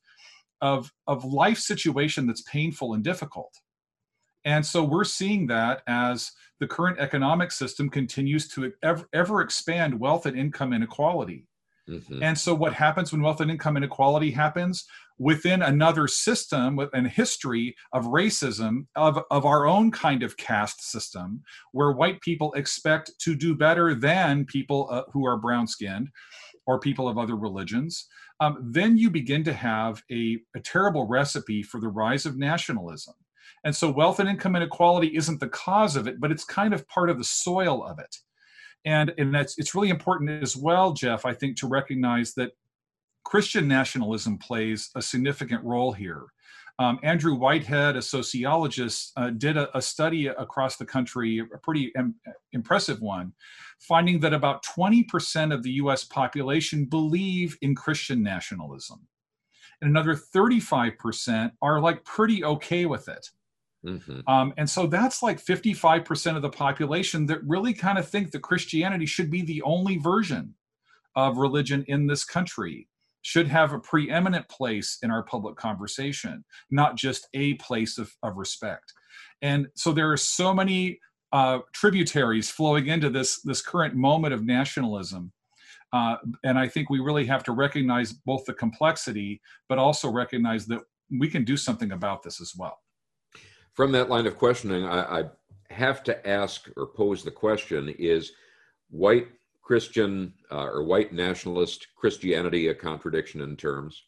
of 0.62 0.94
of 1.08 1.26
life 1.26 1.58
situation 1.58 2.28
that's 2.28 2.44
painful 2.44 2.94
and 2.94 3.04
difficult. 3.04 3.54
And 4.46 4.66
so 4.66 4.84
we're 4.84 5.04
seeing 5.04 5.48
that 5.48 5.82
as 5.88 6.32
the 6.60 6.68
current 6.68 7.00
economic 7.00 7.52
system 7.52 7.90
continues 7.90 8.48
to 8.50 8.72
ever, 8.82 9.06
ever 9.14 9.42
expand 9.42 10.00
wealth 10.00 10.26
and 10.26 10.38
income 10.38 10.74
inequality. 10.74 11.48
Mm-hmm. 11.90 12.24
And 12.24 12.38
so 12.38 12.54
what 12.54 12.74
happens 12.74 13.12
when 13.12 13.22
wealth 13.22 13.42
and 13.42 13.52
income 13.52 13.78
inequality 13.78 14.32
happens? 14.32 14.86
Within 15.22 15.62
another 15.62 16.08
system 16.08 16.80
and 16.94 17.08
history 17.08 17.76
of 17.94 18.06
racism 18.06 18.88
of, 18.96 19.20
of 19.30 19.46
our 19.46 19.68
own 19.68 19.92
kind 19.92 20.24
of 20.24 20.36
caste 20.36 20.82
system 20.82 21.44
where 21.74 21.92
white 21.92 22.20
people 22.22 22.52
expect 22.54 23.12
to 23.20 23.36
do 23.36 23.56
better 23.56 23.94
than 23.94 24.44
people 24.46 24.88
uh, 24.90 25.04
who 25.14 25.24
are 25.24 25.38
brown 25.38 25.68
skinned 25.68 26.10
or 26.66 26.80
people 26.80 27.08
of 27.08 27.20
other 27.20 27.36
religions 27.36 28.08
um, 28.40 28.58
then 28.72 28.98
you 28.98 29.12
begin 29.12 29.44
to 29.44 29.54
have 29.54 30.02
a, 30.12 30.40
a 30.56 30.60
terrible 30.60 31.08
recipe 31.08 31.62
for 31.62 31.80
the 31.80 31.88
rise 31.88 32.26
of 32.26 32.40
nationalism. 32.40 33.14
And 33.64 33.76
so 33.76 33.92
wealth 33.92 34.20
and 34.20 34.28
income 34.28 34.56
inequality 34.56 35.16
isn't 35.16 35.40
the 35.40 35.50
cause 35.50 35.96
of 35.96 36.08
it 36.08 36.20
but 36.20 36.32
it's 36.32 36.44
kind 36.44 36.74
of 36.74 36.88
part 36.88 37.12
of 37.12 37.20
the 37.20 37.24
soil 37.24 37.86
of 37.86 38.00
it. 38.00 38.16
And 38.86 39.14
and 39.20 39.36
that's 39.36 39.60
it's 39.60 39.76
really 39.76 39.90
important 39.90 40.42
as 40.42 40.58
well 40.58 40.94
jeff 40.94 41.24
i 41.24 41.36
think 41.36 41.56
to 41.58 41.68
recognize 41.68 42.34
that 42.34 42.54
Christian 43.24 43.68
nationalism 43.68 44.38
plays 44.38 44.90
a 44.96 45.02
significant 45.02 45.64
role 45.64 45.92
here. 45.92 46.26
Um, 46.80 47.00
Andrew 47.04 47.36
Whitehead, 47.36 47.96
a 47.96 48.02
sociologist, 48.02 49.12
uh, 49.16 49.30
did 49.30 49.56
a, 49.56 49.78
a, 49.78 49.82
study 49.82 50.28
across 50.28 50.78
the 50.78 50.86
country, 50.86 51.40
a 51.40 51.58
pretty 51.60 51.92
Im- 51.96 52.16
impressive 52.54 53.02
one, 53.02 53.34
finding 53.80 54.20
that 54.22 54.34
about 54.34 54.66
20% 54.66 55.54
of 55.54 55.62
the 55.62 55.72
US 55.74 56.04
population 56.04 56.86
believe 56.86 57.58
in 57.62 57.76
Christian 57.76 58.24
nationalism. 58.24 59.08
And 59.82 59.92
another 59.92 60.16
35% 60.16 61.52
are 61.62 61.80
like 61.80 62.04
pretty 62.04 62.44
okay 62.44 62.86
with 62.86 63.08
it. 63.08 63.28
Mm-hmm. 63.86 64.22
Um, 64.28 64.54
and 64.58 64.70
so 64.70 64.88
that's 64.88 65.24
like 65.24 65.44
55% 65.44 66.36
of 66.36 66.42
the 66.42 66.50
population 66.50 67.26
that 67.28 67.44
really 67.44 67.74
kind 67.74 67.98
of 67.98 68.08
think 68.08 68.32
that 68.32 68.42
Christianity 68.42 69.06
should 69.06 69.30
be 69.30 69.42
the 69.42 69.62
only 69.64 69.98
version 69.98 70.56
of 71.16 71.38
religion 71.38 71.84
in 71.88 72.08
this 72.08 72.24
country 72.24 72.88
should 73.22 73.48
have 73.48 73.74
a 73.74 73.80
preeminent 73.80 74.48
place 74.50 74.98
in 75.04 75.12
our 75.12 75.24
public 75.24 75.56
conversation, 75.56 76.44
not 76.70 76.96
just 76.96 77.28
a 77.34 77.54
place 77.56 77.98
of, 77.98 78.12
of 78.24 78.38
respect. 78.38 78.94
And 79.42 79.68
so 79.76 79.92
there 79.92 80.12
are 80.12 80.18
so 80.18 80.54
many 80.54 81.00
uh, 81.32 81.60
tributaries 81.74 82.50
flowing 82.50 82.88
into 82.88 83.10
this, 83.10 83.42
this 83.42 83.62
current 83.62 83.96
moment 83.96 84.34
of 84.34 84.46
nationalism. 84.46 85.32
Uh, 85.94 86.16
and 86.44 86.58
I 86.58 86.68
think 86.68 86.90
we 86.90 87.00
really 87.00 87.26
have 87.26 87.44
to 87.46 87.52
recognize 87.52 88.14
both 88.14 88.46
the 88.46 88.54
complexity, 88.54 89.42
but 89.68 89.78
also 89.78 90.10
recognize 90.10 90.66
that 90.68 90.82
we 91.10 91.28
can 91.30 91.44
do 91.44 91.58
something 91.58 91.92
about 91.92 92.24
this 92.24 92.40
as 92.40 92.54
well. 92.58 92.80
From 93.74 93.92
that 93.94 94.10
line 94.10 94.28
of 94.28 94.38
questioning, 94.38 94.86
I, 94.86 95.22
I 95.22 95.24
have 95.70 96.04
to 96.04 96.28
ask 96.28 96.70
or 96.78 96.88
pose 96.88 97.24
the 97.24 97.32
question 97.32 97.90
is 97.98 98.32
white 98.90 99.28
Christian 99.62 100.34
uh, 100.52 100.66
or 100.66 100.84
white 100.84 101.14
nationalist 101.14 101.88
Christianity 101.96 102.68
a 102.68 102.76
contradiction 102.76 103.42
in 103.42 103.56
terms? 103.56 104.04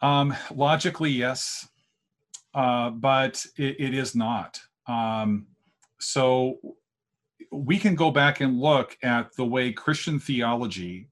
Um, 0.00 0.34
logically, 0.54 1.10
yes, 1.10 1.68
uh, 2.54 2.90
but 2.90 3.44
it, 3.56 3.76
it 3.78 3.94
is 3.94 4.14
not. 4.14 4.60
Um, 4.86 5.46
so 5.98 6.58
we 7.50 7.78
can 7.78 7.94
go 7.94 8.10
back 8.10 8.40
and 8.40 8.60
look 8.60 8.96
at 9.02 9.34
the 9.36 9.44
way 9.44 9.72
Christian 9.72 10.18
theology 10.18 11.08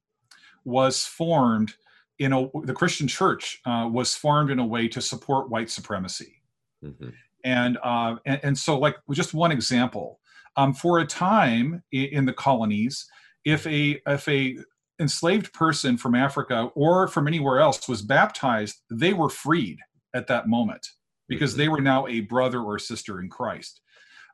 was 0.64 1.04
formed 1.04 1.74
in 2.18 2.32
a 2.32 2.48
the 2.64 2.74
Christian 2.74 3.08
church 3.08 3.60
uh, 3.66 3.88
was 3.90 4.14
formed 4.14 4.50
in 4.50 4.58
a 4.58 4.66
way 4.66 4.88
to 4.88 5.00
support 5.00 5.50
white 5.50 5.70
supremacy. 5.70 6.42
Mm-hmm. 6.84 7.10
And, 7.44 7.78
uh, 7.82 8.16
and, 8.24 8.40
and 8.42 8.58
so 8.58 8.78
like 8.78 8.96
just 9.10 9.34
one 9.34 9.50
example, 9.50 10.20
um, 10.56 10.74
for 10.74 10.98
a 11.00 11.06
time 11.06 11.82
in, 11.90 12.04
in 12.04 12.24
the 12.26 12.32
colonies, 12.32 13.06
if 13.44 13.66
a 13.66 14.00
if 14.06 14.28
a 14.28 14.58
enslaved 15.00 15.52
person 15.52 15.96
from 15.96 16.14
Africa 16.14 16.70
or 16.74 17.08
from 17.08 17.26
anywhere 17.26 17.60
else 17.60 17.88
was 17.88 18.02
baptized, 18.02 18.80
they 18.90 19.12
were 19.12 19.28
freed 19.28 19.78
at 20.14 20.26
that 20.28 20.48
moment 20.48 20.86
because 21.28 21.52
mm-hmm. 21.52 21.58
they 21.58 21.68
were 21.68 21.80
now 21.80 22.06
a 22.06 22.20
brother 22.20 22.60
or 22.60 22.78
sister 22.78 23.20
in 23.20 23.28
Christ. 23.28 23.80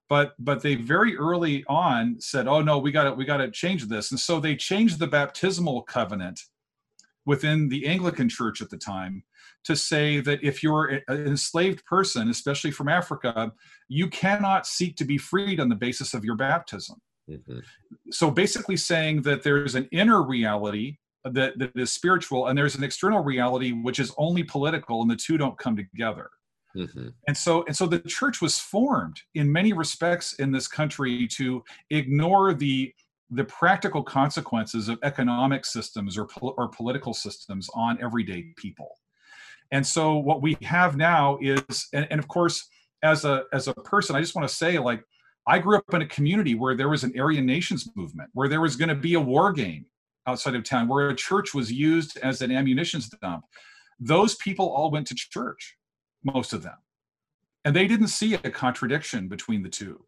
But 0.08 0.32
but 0.38 0.62
they 0.62 0.74
very 0.74 1.16
early 1.16 1.64
on 1.68 2.16
said, 2.18 2.48
"Oh 2.48 2.62
no, 2.62 2.78
we 2.78 2.92
got 2.92 3.04
to 3.04 3.12
we 3.12 3.24
got 3.24 3.38
to 3.38 3.50
change 3.50 3.86
this," 3.86 4.10
and 4.10 4.18
so 4.18 4.40
they 4.40 4.56
changed 4.56 4.98
the 4.98 5.06
baptismal 5.06 5.82
covenant 5.82 6.40
within 7.26 7.68
the 7.68 7.86
Anglican 7.86 8.28
Church 8.28 8.62
at 8.62 8.70
the 8.70 8.78
time 8.78 9.22
to 9.64 9.76
say 9.76 10.18
that 10.20 10.42
if 10.42 10.62
you're 10.62 10.86
an 10.86 11.02
enslaved 11.26 11.84
person, 11.84 12.30
especially 12.30 12.70
from 12.70 12.88
Africa, 12.88 13.52
you 13.88 14.08
cannot 14.08 14.66
seek 14.66 14.96
to 14.96 15.04
be 15.04 15.18
freed 15.18 15.60
on 15.60 15.68
the 15.68 15.74
basis 15.74 16.14
of 16.14 16.24
your 16.24 16.36
baptism. 16.36 16.96
Mm-hmm. 17.28 17.58
So 18.10 18.30
basically, 18.30 18.76
saying 18.76 19.22
that 19.22 19.42
there's 19.42 19.74
an 19.74 19.88
inner 19.92 20.22
reality 20.22 20.98
that, 21.24 21.58
that 21.58 21.76
is 21.76 21.92
spiritual, 21.92 22.46
and 22.46 22.56
there's 22.56 22.76
an 22.76 22.84
external 22.84 23.22
reality 23.22 23.72
which 23.72 23.98
is 23.98 24.12
only 24.16 24.42
political, 24.44 25.02
and 25.02 25.10
the 25.10 25.16
two 25.16 25.36
don't 25.36 25.58
come 25.58 25.76
together. 25.76 26.30
Mm-hmm. 26.76 27.08
And 27.26 27.36
so, 27.36 27.64
and 27.66 27.76
so, 27.76 27.86
the 27.86 27.98
church 28.00 28.40
was 28.40 28.58
formed 28.58 29.20
in 29.34 29.50
many 29.50 29.72
respects 29.72 30.34
in 30.34 30.52
this 30.52 30.68
country 30.68 31.26
to 31.28 31.62
ignore 31.90 32.54
the 32.54 32.92
the 33.30 33.44
practical 33.44 34.02
consequences 34.02 34.88
of 34.88 34.98
economic 35.02 35.66
systems 35.66 36.16
or, 36.16 36.24
pol- 36.26 36.54
or 36.56 36.68
political 36.68 37.12
systems 37.12 37.68
on 37.74 38.02
everyday 38.02 38.54
people. 38.56 38.88
And 39.70 39.86
so, 39.86 40.16
what 40.16 40.40
we 40.40 40.56
have 40.62 40.96
now 40.96 41.38
is, 41.42 41.88
and, 41.92 42.06
and 42.10 42.18
of 42.18 42.28
course, 42.28 42.68
as 43.02 43.24
a 43.24 43.44
as 43.52 43.68
a 43.68 43.74
person, 43.74 44.16
I 44.16 44.20
just 44.20 44.34
want 44.34 44.48
to 44.48 44.54
say, 44.54 44.78
like 44.78 45.02
I 45.48 45.58
grew 45.58 45.78
up 45.78 45.94
in 45.94 46.02
a 46.02 46.06
community 46.06 46.54
where 46.54 46.76
there 46.76 46.90
was 46.90 47.04
an 47.04 47.18
Aryan 47.18 47.46
Nations 47.46 47.88
movement, 47.96 48.28
where 48.34 48.48
there 48.48 48.60
was 48.60 48.76
going 48.76 48.90
to 48.90 48.94
be 48.94 49.14
a 49.14 49.20
war 49.20 49.50
game 49.50 49.86
outside 50.26 50.54
of 50.54 50.62
town, 50.62 50.88
where 50.88 51.08
a 51.08 51.16
church 51.16 51.54
was 51.54 51.72
used 51.72 52.18
as 52.18 52.42
an 52.42 52.52
ammunition 52.52 53.00
dump. 53.22 53.44
Those 53.98 54.34
people 54.34 54.68
all 54.68 54.90
went 54.90 55.06
to 55.06 55.14
church, 55.14 55.76
most 56.22 56.52
of 56.52 56.62
them. 56.62 56.76
And 57.64 57.74
they 57.74 57.86
didn't 57.86 58.08
see 58.08 58.34
a 58.34 58.50
contradiction 58.50 59.26
between 59.26 59.62
the 59.62 59.70
two. 59.70 60.04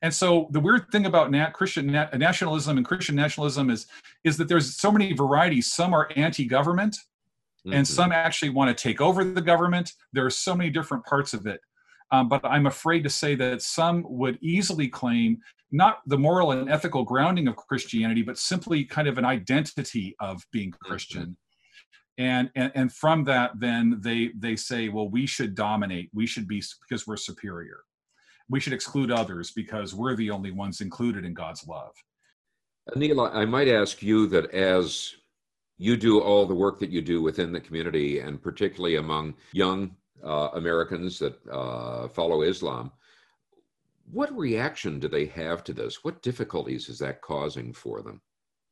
And 0.00 0.14
so 0.14 0.48
the 0.52 0.60
weird 0.60 0.86
thing 0.92 1.06
about 1.06 1.30
nat- 1.32 1.52
Christian 1.52 1.88
nat- 1.88 2.16
nationalism 2.16 2.76
and 2.76 2.86
Christian 2.86 3.16
nationalism 3.16 3.70
is, 3.70 3.86
is 4.22 4.36
that 4.36 4.48
there's 4.48 4.76
so 4.76 4.92
many 4.92 5.12
varieties. 5.12 5.72
Some 5.72 5.92
are 5.92 6.08
anti-government, 6.14 6.94
mm-hmm. 6.94 7.72
and 7.72 7.86
some 7.86 8.12
actually 8.12 8.50
want 8.50 8.76
to 8.76 8.80
take 8.80 9.00
over 9.00 9.24
the 9.24 9.40
government. 9.40 9.92
There 10.12 10.24
are 10.24 10.30
so 10.30 10.54
many 10.54 10.70
different 10.70 11.04
parts 11.04 11.34
of 11.34 11.46
it. 11.46 11.60
Um, 12.10 12.28
but 12.28 12.44
I'm 12.44 12.66
afraid 12.66 13.02
to 13.04 13.10
say 13.10 13.34
that 13.34 13.62
some 13.62 14.04
would 14.08 14.38
easily 14.40 14.88
claim 14.88 15.38
not 15.70 15.98
the 16.06 16.18
moral 16.18 16.52
and 16.52 16.70
ethical 16.70 17.04
grounding 17.04 17.48
of 17.48 17.56
Christianity, 17.56 18.22
but 18.22 18.38
simply 18.38 18.84
kind 18.84 19.06
of 19.06 19.18
an 19.18 19.24
identity 19.24 20.16
of 20.20 20.42
being 20.52 20.70
mm-hmm. 20.70 20.90
Christian. 20.90 21.36
And, 22.16 22.50
and 22.56 22.72
and 22.74 22.92
from 22.92 23.22
that, 23.24 23.52
then 23.60 23.98
they 24.00 24.30
they 24.36 24.56
say, 24.56 24.88
well, 24.88 25.08
we 25.08 25.24
should 25.24 25.54
dominate. 25.54 26.10
We 26.12 26.26
should 26.26 26.48
be 26.48 26.62
because 26.88 27.06
we're 27.06 27.16
superior. 27.16 27.80
We 28.50 28.58
should 28.58 28.72
exclude 28.72 29.12
others 29.12 29.52
because 29.52 29.94
we're 29.94 30.16
the 30.16 30.30
only 30.30 30.50
ones 30.50 30.80
included 30.80 31.24
in 31.24 31.34
God's 31.34 31.66
love. 31.68 31.92
Neil, 32.96 33.20
I 33.20 33.44
might 33.44 33.68
ask 33.68 34.02
you 34.02 34.26
that 34.28 34.50
as 34.52 35.14
you 35.76 35.96
do 35.96 36.20
all 36.20 36.46
the 36.46 36.54
work 36.54 36.80
that 36.80 36.90
you 36.90 37.02
do 37.02 37.22
within 37.22 37.52
the 37.52 37.60
community, 37.60 38.18
and 38.18 38.42
particularly 38.42 38.96
among 38.96 39.34
young 39.52 39.94
uh, 40.24 40.50
Americans 40.54 41.18
that 41.18 41.38
uh, 41.48 42.08
follow 42.08 42.42
Islam. 42.42 42.92
What 44.10 44.36
reaction 44.36 44.98
do 44.98 45.08
they 45.08 45.26
have 45.26 45.62
to 45.64 45.72
this? 45.72 46.02
What 46.02 46.22
difficulties 46.22 46.88
is 46.88 46.98
that 47.00 47.20
causing 47.20 47.72
for 47.72 48.02
them? 48.02 48.20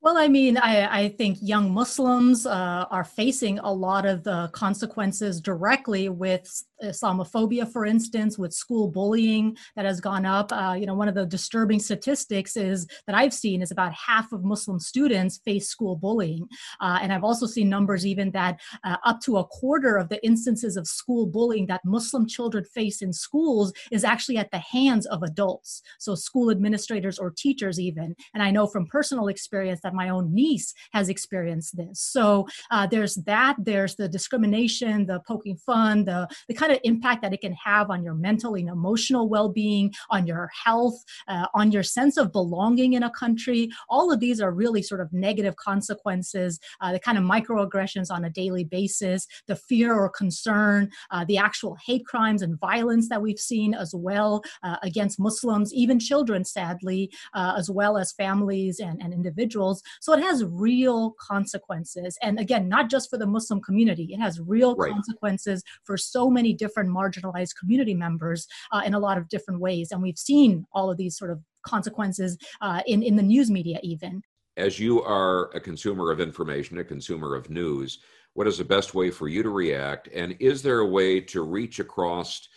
Well, 0.02 0.18
I 0.18 0.28
mean, 0.28 0.56
I, 0.56 1.04
I 1.04 1.08
think 1.08 1.38
young 1.40 1.72
Muslims 1.72 2.46
uh, 2.46 2.84
are 2.90 3.02
facing 3.02 3.58
a 3.58 3.72
lot 3.72 4.06
of 4.06 4.22
the 4.22 4.48
consequences 4.52 5.40
directly 5.40 6.08
with 6.08 6.48
Islamophobia, 6.84 7.70
for 7.72 7.86
instance, 7.86 8.38
with 8.38 8.52
school 8.52 8.88
bullying 8.88 9.56
that 9.74 9.84
has 9.86 10.00
gone 10.00 10.26
up. 10.26 10.52
Uh, 10.52 10.76
you 10.78 10.86
know, 10.86 10.94
one 10.94 11.08
of 11.08 11.14
the 11.14 11.26
disturbing 11.26 11.80
statistics 11.80 12.56
is 12.56 12.86
that 13.06 13.16
I've 13.16 13.32
seen 13.32 13.62
is 13.62 13.70
about 13.70 13.94
half 13.94 14.30
of 14.32 14.44
Muslim 14.44 14.78
students 14.78 15.38
face 15.38 15.68
school 15.68 15.96
bullying, 15.96 16.46
uh, 16.80 16.98
and 17.02 17.12
I've 17.12 17.24
also 17.24 17.46
seen 17.46 17.68
numbers 17.68 18.06
even 18.06 18.30
that 18.32 18.60
uh, 18.84 18.98
up 19.04 19.20
to 19.22 19.38
a 19.38 19.44
quarter 19.46 19.96
of 19.96 20.08
the 20.08 20.24
instances 20.24 20.76
of 20.76 20.86
school 20.86 21.26
bullying 21.26 21.66
that 21.66 21.80
Muslim 21.84 22.26
children 22.26 22.64
face 22.64 23.02
in 23.02 23.12
schools 23.12 23.72
is 23.90 24.04
actually 24.04 24.36
at 24.36 24.50
the 24.50 24.58
hands 24.58 25.06
of 25.06 25.22
adults, 25.22 25.82
so 25.98 26.14
school 26.14 26.50
administrators 26.50 27.18
or 27.18 27.30
teachers 27.30 27.80
even. 27.80 28.14
And 28.34 28.42
I 28.42 28.50
know 28.50 28.66
from 28.66 28.86
personal 28.86 29.28
experience 29.28 29.80
that 29.86 29.94
my 30.02 30.08
own 30.16 30.26
niece 30.42 30.68
has 30.92 31.06
experienced 31.08 31.72
this. 31.80 31.96
So 32.16 32.26
uh, 32.74 32.86
there's 32.92 33.14
that. 33.32 33.54
There's 33.70 33.94
the 34.00 34.08
discrimination, 34.18 35.06
the 35.06 35.20
poking 35.30 35.58
fun, 35.68 36.04
the 36.10 36.20
the 36.48 36.54
kind 36.60 36.72
of 36.74 36.78
impact 36.90 37.20
that 37.22 37.34
it 37.36 37.40
can 37.46 37.56
have 37.70 37.86
on 37.94 38.00
your 38.06 38.16
mental 38.28 38.52
and 38.56 38.68
emotional 38.68 39.24
well-being, 39.36 39.86
on 40.10 40.26
your 40.26 40.50
health, 40.64 40.98
uh, 41.32 41.46
on 41.60 41.66
your 41.74 41.86
sense 41.98 42.16
of 42.16 42.32
belonging 42.40 42.90
in 42.94 43.04
a 43.04 43.16
country. 43.22 43.62
All 43.88 44.06
of 44.12 44.18
these 44.24 44.38
are 44.44 44.52
really 44.62 44.82
sort 44.90 45.00
of 45.04 45.12
negative 45.12 45.56
consequences. 45.70 46.58
Uh, 46.80 46.92
the 46.92 47.00
kind 47.06 47.18
of 47.18 47.24
microaggressions 47.24 48.08
on 48.10 48.24
a 48.24 48.30
daily 48.42 48.64
basis, 48.64 49.26
the 49.46 49.56
fear 49.56 49.90
or 49.94 50.08
concern, 50.08 50.90
uh, 51.12 51.24
the 51.30 51.38
actual 51.38 51.76
hate 51.86 52.04
crimes 52.06 52.42
and 52.42 52.58
violence 52.58 53.08
that 53.08 53.22
we've 53.22 53.44
seen 53.52 53.70
as 53.74 53.94
well 53.94 54.42
uh, 54.66 54.78
against 54.82 55.20
Muslims, 55.28 55.72
even 55.82 55.98
children, 56.10 56.44
sadly, 56.44 57.02
uh, 57.34 57.54
as 57.60 57.70
well 57.78 57.96
as 57.96 58.12
families 58.12 58.80
and, 58.80 59.00
and 59.02 59.12
individuals 59.12 59.75
So 60.00 60.12
it 60.12 60.22
has 60.22 60.44
real 60.44 61.12
consequences. 61.20 62.18
And 62.22 62.38
again, 62.38 62.68
not 62.68 62.90
just 62.90 63.10
for 63.10 63.18
the 63.18 63.26
Muslim 63.26 63.60
community, 63.60 64.08
it 64.12 64.18
has 64.18 64.40
real 64.40 64.74
right. 64.76 64.92
consequences 64.92 65.62
for 65.84 65.96
so 65.96 66.30
many 66.30 66.52
different 66.52 66.90
marginalized 66.90 67.56
community 67.58 67.94
members 67.94 68.46
uh, 68.72 68.82
in 68.84 68.94
a 68.94 68.98
lot 68.98 69.18
of 69.18 69.28
different 69.28 69.60
ways. 69.60 69.90
And 69.92 70.02
we've 70.02 70.18
seen 70.18 70.66
all 70.72 70.90
of 70.90 70.96
these 70.96 71.16
sort 71.16 71.30
of 71.30 71.40
consequences 71.62 72.38
uh, 72.60 72.82
in, 72.86 73.02
in 73.02 73.16
the 73.16 73.22
news 73.22 73.50
media, 73.50 73.78
even. 73.82 74.22
As 74.56 74.78
you 74.80 75.02
are 75.02 75.50
a 75.54 75.60
consumer 75.60 76.10
of 76.10 76.20
information, 76.20 76.78
a 76.78 76.84
consumer 76.84 77.34
of 77.34 77.50
news, 77.50 77.98
what 78.32 78.46
is 78.46 78.58
the 78.58 78.64
best 78.64 78.94
way 78.94 79.10
for 79.10 79.28
you 79.28 79.42
to 79.42 79.50
react? 79.50 80.08
And 80.14 80.36
is 80.40 80.62
there 80.62 80.80
a 80.80 80.86
way 80.86 81.20
to 81.20 81.42
reach 81.42 81.78
across 81.78 82.48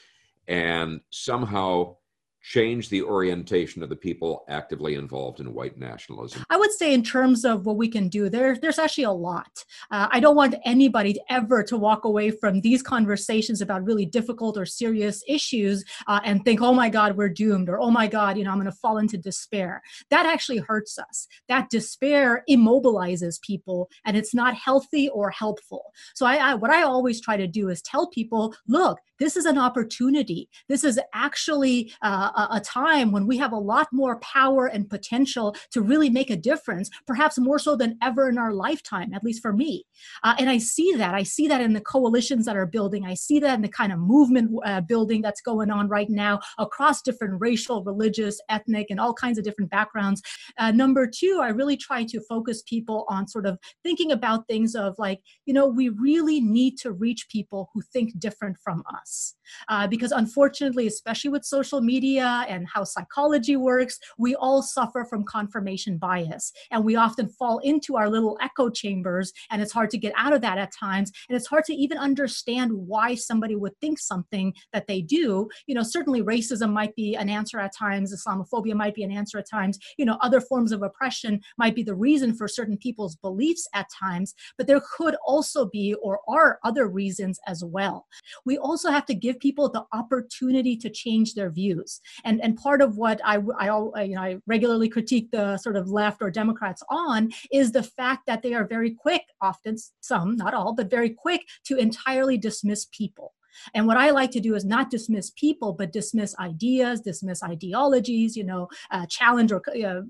and 0.47 0.99
somehow 1.09 1.95
change 2.41 2.89
the 2.89 3.03
orientation 3.03 3.83
of 3.83 3.89
the 3.89 3.95
people 3.95 4.43
actively 4.47 4.95
involved 4.95 5.39
in 5.39 5.53
white 5.53 5.77
nationalism? 5.77 6.43
I 6.49 6.57
would 6.57 6.71
say, 6.71 6.93
in 6.93 7.03
terms 7.03 7.45
of 7.45 7.65
what 7.65 7.77
we 7.77 7.87
can 7.87 8.09
do, 8.09 8.29
there, 8.29 8.55
there's 8.55 8.79
actually 8.79 9.03
a 9.05 9.11
lot. 9.11 9.63
Uh, 9.91 10.07
I 10.11 10.19
don't 10.19 10.35
want 10.35 10.55
anybody 10.65 11.19
ever 11.29 11.63
to 11.63 11.77
walk 11.77 12.05
away 12.05 12.31
from 12.31 12.61
these 12.61 12.81
conversations 12.81 13.61
about 13.61 13.83
really 13.83 14.05
difficult 14.05 14.57
or 14.57 14.65
serious 14.65 15.23
issues 15.27 15.83
uh, 16.07 16.19
and 16.23 16.43
think, 16.43 16.61
oh 16.61 16.73
my 16.73 16.89
God, 16.89 17.17
we're 17.17 17.29
doomed, 17.29 17.69
or 17.69 17.79
oh 17.79 17.91
my 17.91 18.07
God, 18.07 18.37
you 18.37 18.43
know, 18.43 18.51
I'm 18.51 18.59
going 18.59 18.71
to 18.71 18.77
fall 18.77 18.97
into 18.97 19.17
despair. 19.17 19.81
That 20.09 20.25
actually 20.25 20.59
hurts 20.59 20.97
us. 20.97 21.27
That 21.47 21.69
despair 21.69 22.43
immobilizes 22.49 23.41
people, 23.41 23.89
and 24.05 24.15
it's 24.15 24.33
not 24.33 24.55
healthy 24.55 25.09
or 25.09 25.29
helpful. 25.29 25.91
So, 26.15 26.25
I, 26.25 26.35
I 26.35 26.55
what 26.55 26.71
I 26.71 26.83
always 26.83 27.21
try 27.21 27.37
to 27.37 27.47
do 27.47 27.69
is 27.69 27.81
tell 27.81 28.07
people, 28.07 28.55
look, 28.67 28.99
this 29.19 29.35
is 29.35 29.45
an 29.45 29.57
opportunity. 29.57 30.49
This 30.67 30.83
is 30.83 30.99
actually 31.13 31.91
uh, 32.01 32.28
a, 32.35 32.47
a 32.53 32.61
time 32.61 33.11
when 33.11 33.27
we 33.27 33.37
have 33.37 33.51
a 33.51 33.57
lot 33.57 33.87
more 33.91 34.19
power 34.19 34.67
and 34.67 34.89
potential 34.89 35.55
to 35.71 35.81
really 35.81 36.09
make 36.09 36.29
a 36.29 36.35
difference, 36.35 36.89
perhaps 37.07 37.37
more 37.37 37.59
so 37.59 37.75
than 37.75 37.97
ever 38.01 38.29
in 38.29 38.37
our 38.37 38.53
lifetime, 38.53 39.13
at 39.13 39.23
least 39.23 39.41
for 39.41 39.53
me. 39.53 39.85
Uh, 40.23 40.35
and 40.39 40.49
I 40.49 40.57
see 40.57 40.93
that. 40.93 41.13
I 41.13 41.23
see 41.23 41.47
that 41.47 41.61
in 41.61 41.73
the 41.73 41.81
coalitions 41.81 42.45
that 42.45 42.57
are 42.57 42.65
building. 42.65 43.05
I 43.05 43.13
see 43.13 43.39
that 43.39 43.55
in 43.55 43.61
the 43.61 43.67
kind 43.69 43.91
of 43.91 43.99
movement 43.99 44.51
uh, 44.65 44.81
building 44.81 45.21
that's 45.21 45.41
going 45.41 45.71
on 45.71 45.87
right 45.87 46.09
now 46.09 46.39
across 46.57 47.01
different 47.01 47.39
racial, 47.39 47.83
religious, 47.83 48.39
ethnic, 48.49 48.87
and 48.89 48.99
all 48.99 49.13
kinds 49.13 49.37
of 49.37 49.43
different 49.43 49.71
backgrounds. 49.71 50.21
Uh, 50.57 50.71
number 50.71 51.07
two, 51.07 51.39
I 51.41 51.49
really 51.49 51.77
try 51.77 52.03
to 52.05 52.21
focus 52.21 52.63
people 52.63 53.05
on 53.09 53.27
sort 53.27 53.45
of 53.45 53.57
thinking 53.83 54.11
about 54.11 54.47
things 54.47 54.75
of 54.75 54.95
like, 54.97 55.19
you 55.45 55.53
know, 55.53 55.67
we 55.67 55.89
really 55.89 56.39
need 56.41 56.77
to 56.79 56.91
reach 56.91 57.27
people 57.29 57.69
who 57.73 57.81
think 57.93 58.17
different 58.19 58.57
from 58.63 58.83
us. 59.01 59.35
Uh, 59.67 59.87
because 59.87 60.11
unfortunately, 60.11 60.87
especially 60.87 61.29
with 61.29 61.43
social 61.43 61.81
media 61.81 62.18
and 62.21 62.67
how 62.67 62.83
psychology 62.83 63.55
works, 63.55 63.99
we 64.17 64.35
all 64.35 64.61
suffer 64.61 65.03
from 65.05 65.23
confirmation 65.23 65.97
bias. 65.97 66.53
And 66.71 66.85
we 66.85 66.95
often 66.95 67.27
fall 67.27 67.59
into 67.59 67.97
our 67.97 68.09
little 68.09 68.37
echo 68.41 68.69
chambers, 68.69 69.33
and 69.49 69.61
it's 69.61 69.71
hard 69.71 69.89
to 69.91 69.97
get 69.97 70.13
out 70.15 70.33
of 70.33 70.41
that 70.41 70.57
at 70.57 70.71
times. 70.71 71.11
And 71.27 71.35
it's 71.35 71.47
hard 71.47 71.65
to 71.65 71.73
even 71.73 71.97
understand 71.97 72.71
why 72.71 73.15
somebody 73.15 73.55
would 73.55 73.75
think 73.81 73.99
something 73.99 74.53
that 74.73 74.87
they 74.87 75.01
do. 75.01 75.49
You 75.65 75.75
know, 75.75 75.83
certainly 75.83 76.21
racism 76.21 76.71
might 76.71 76.95
be 76.95 77.15
an 77.15 77.29
answer 77.29 77.59
at 77.59 77.75
times, 77.75 78.13
Islamophobia 78.13 78.75
might 78.75 78.95
be 78.95 79.03
an 79.03 79.11
answer 79.11 79.39
at 79.39 79.49
times, 79.49 79.79
you 79.97 80.05
know, 80.05 80.17
other 80.21 80.41
forms 80.41 80.71
of 80.71 80.83
oppression 80.83 81.41
might 81.57 81.75
be 81.75 81.83
the 81.83 81.95
reason 81.95 82.35
for 82.35 82.47
certain 82.47 82.77
people's 82.77 83.15
beliefs 83.15 83.67
at 83.73 83.87
times, 83.99 84.35
but 84.57 84.67
there 84.67 84.81
could 84.95 85.15
also 85.25 85.65
be 85.65 85.95
or 86.01 86.19
are 86.27 86.59
other 86.63 86.87
reasons 86.87 87.39
as 87.47 87.63
well. 87.63 88.05
We 88.45 88.57
also 88.57 88.91
have 88.91 88.99
have 88.99 89.05
to 89.05 89.15
give 89.15 89.39
people 89.39 89.69
the 89.69 89.85
opportunity 89.93 90.75
to 90.75 90.89
change 90.89 91.33
their 91.33 91.49
views. 91.49 92.01
And, 92.23 92.41
and 92.41 92.57
part 92.57 92.81
of 92.81 92.97
what 92.97 93.21
I, 93.23 93.39
I, 93.57 93.69
all 93.69 93.93
you 94.01 94.15
know, 94.15 94.21
I 94.21 94.37
regularly 94.47 94.89
critique 94.89 95.31
the 95.31 95.57
sort 95.57 95.75
of 95.75 95.89
left 95.89 96.21
or 96.21 96.31
Democrats 96.31 96.83
on 96.89 97.31
is 97.51 97.71
the 97.71 97.83
fact 97.83 98.25
that 98.27 98.41
they 98.41 98.53
are 98.53 98.65
very 98.65 98.91
quick, 98.91 99.23
often 99.41 99.77
some, 100.01 100.35
not 100.35 100.53
all, 100.53 100.73
but 100.73 100.89
very 100.89 101.09
quick 101.09 101.41
to 101.65 101.77
entirely 101.77 102.37
dismiss 102.37 102.85
people. 102.91 103.33
And 103.73 103.87
what 103.87 103.97
I 103.97 104.11
like 104.11 104.31
to 104.31 104.39
do 104.39 104.55
is 104.55 104.65
not 104.65 104.89
dismiss 104.89 105.31
people, 105.31 105.73
but 105.73 105.93
dismiss 105.93 106.37
ideas, 106.39 107.01
dismiss 107.01 107.43
ideologies, 107.43 108.35
you 108.35 108.43
know, 108.43 108.67
uh, 108.91 109.05
challenge 109.07 109.51
or 109.51 109.61
uh, 109.85 110.01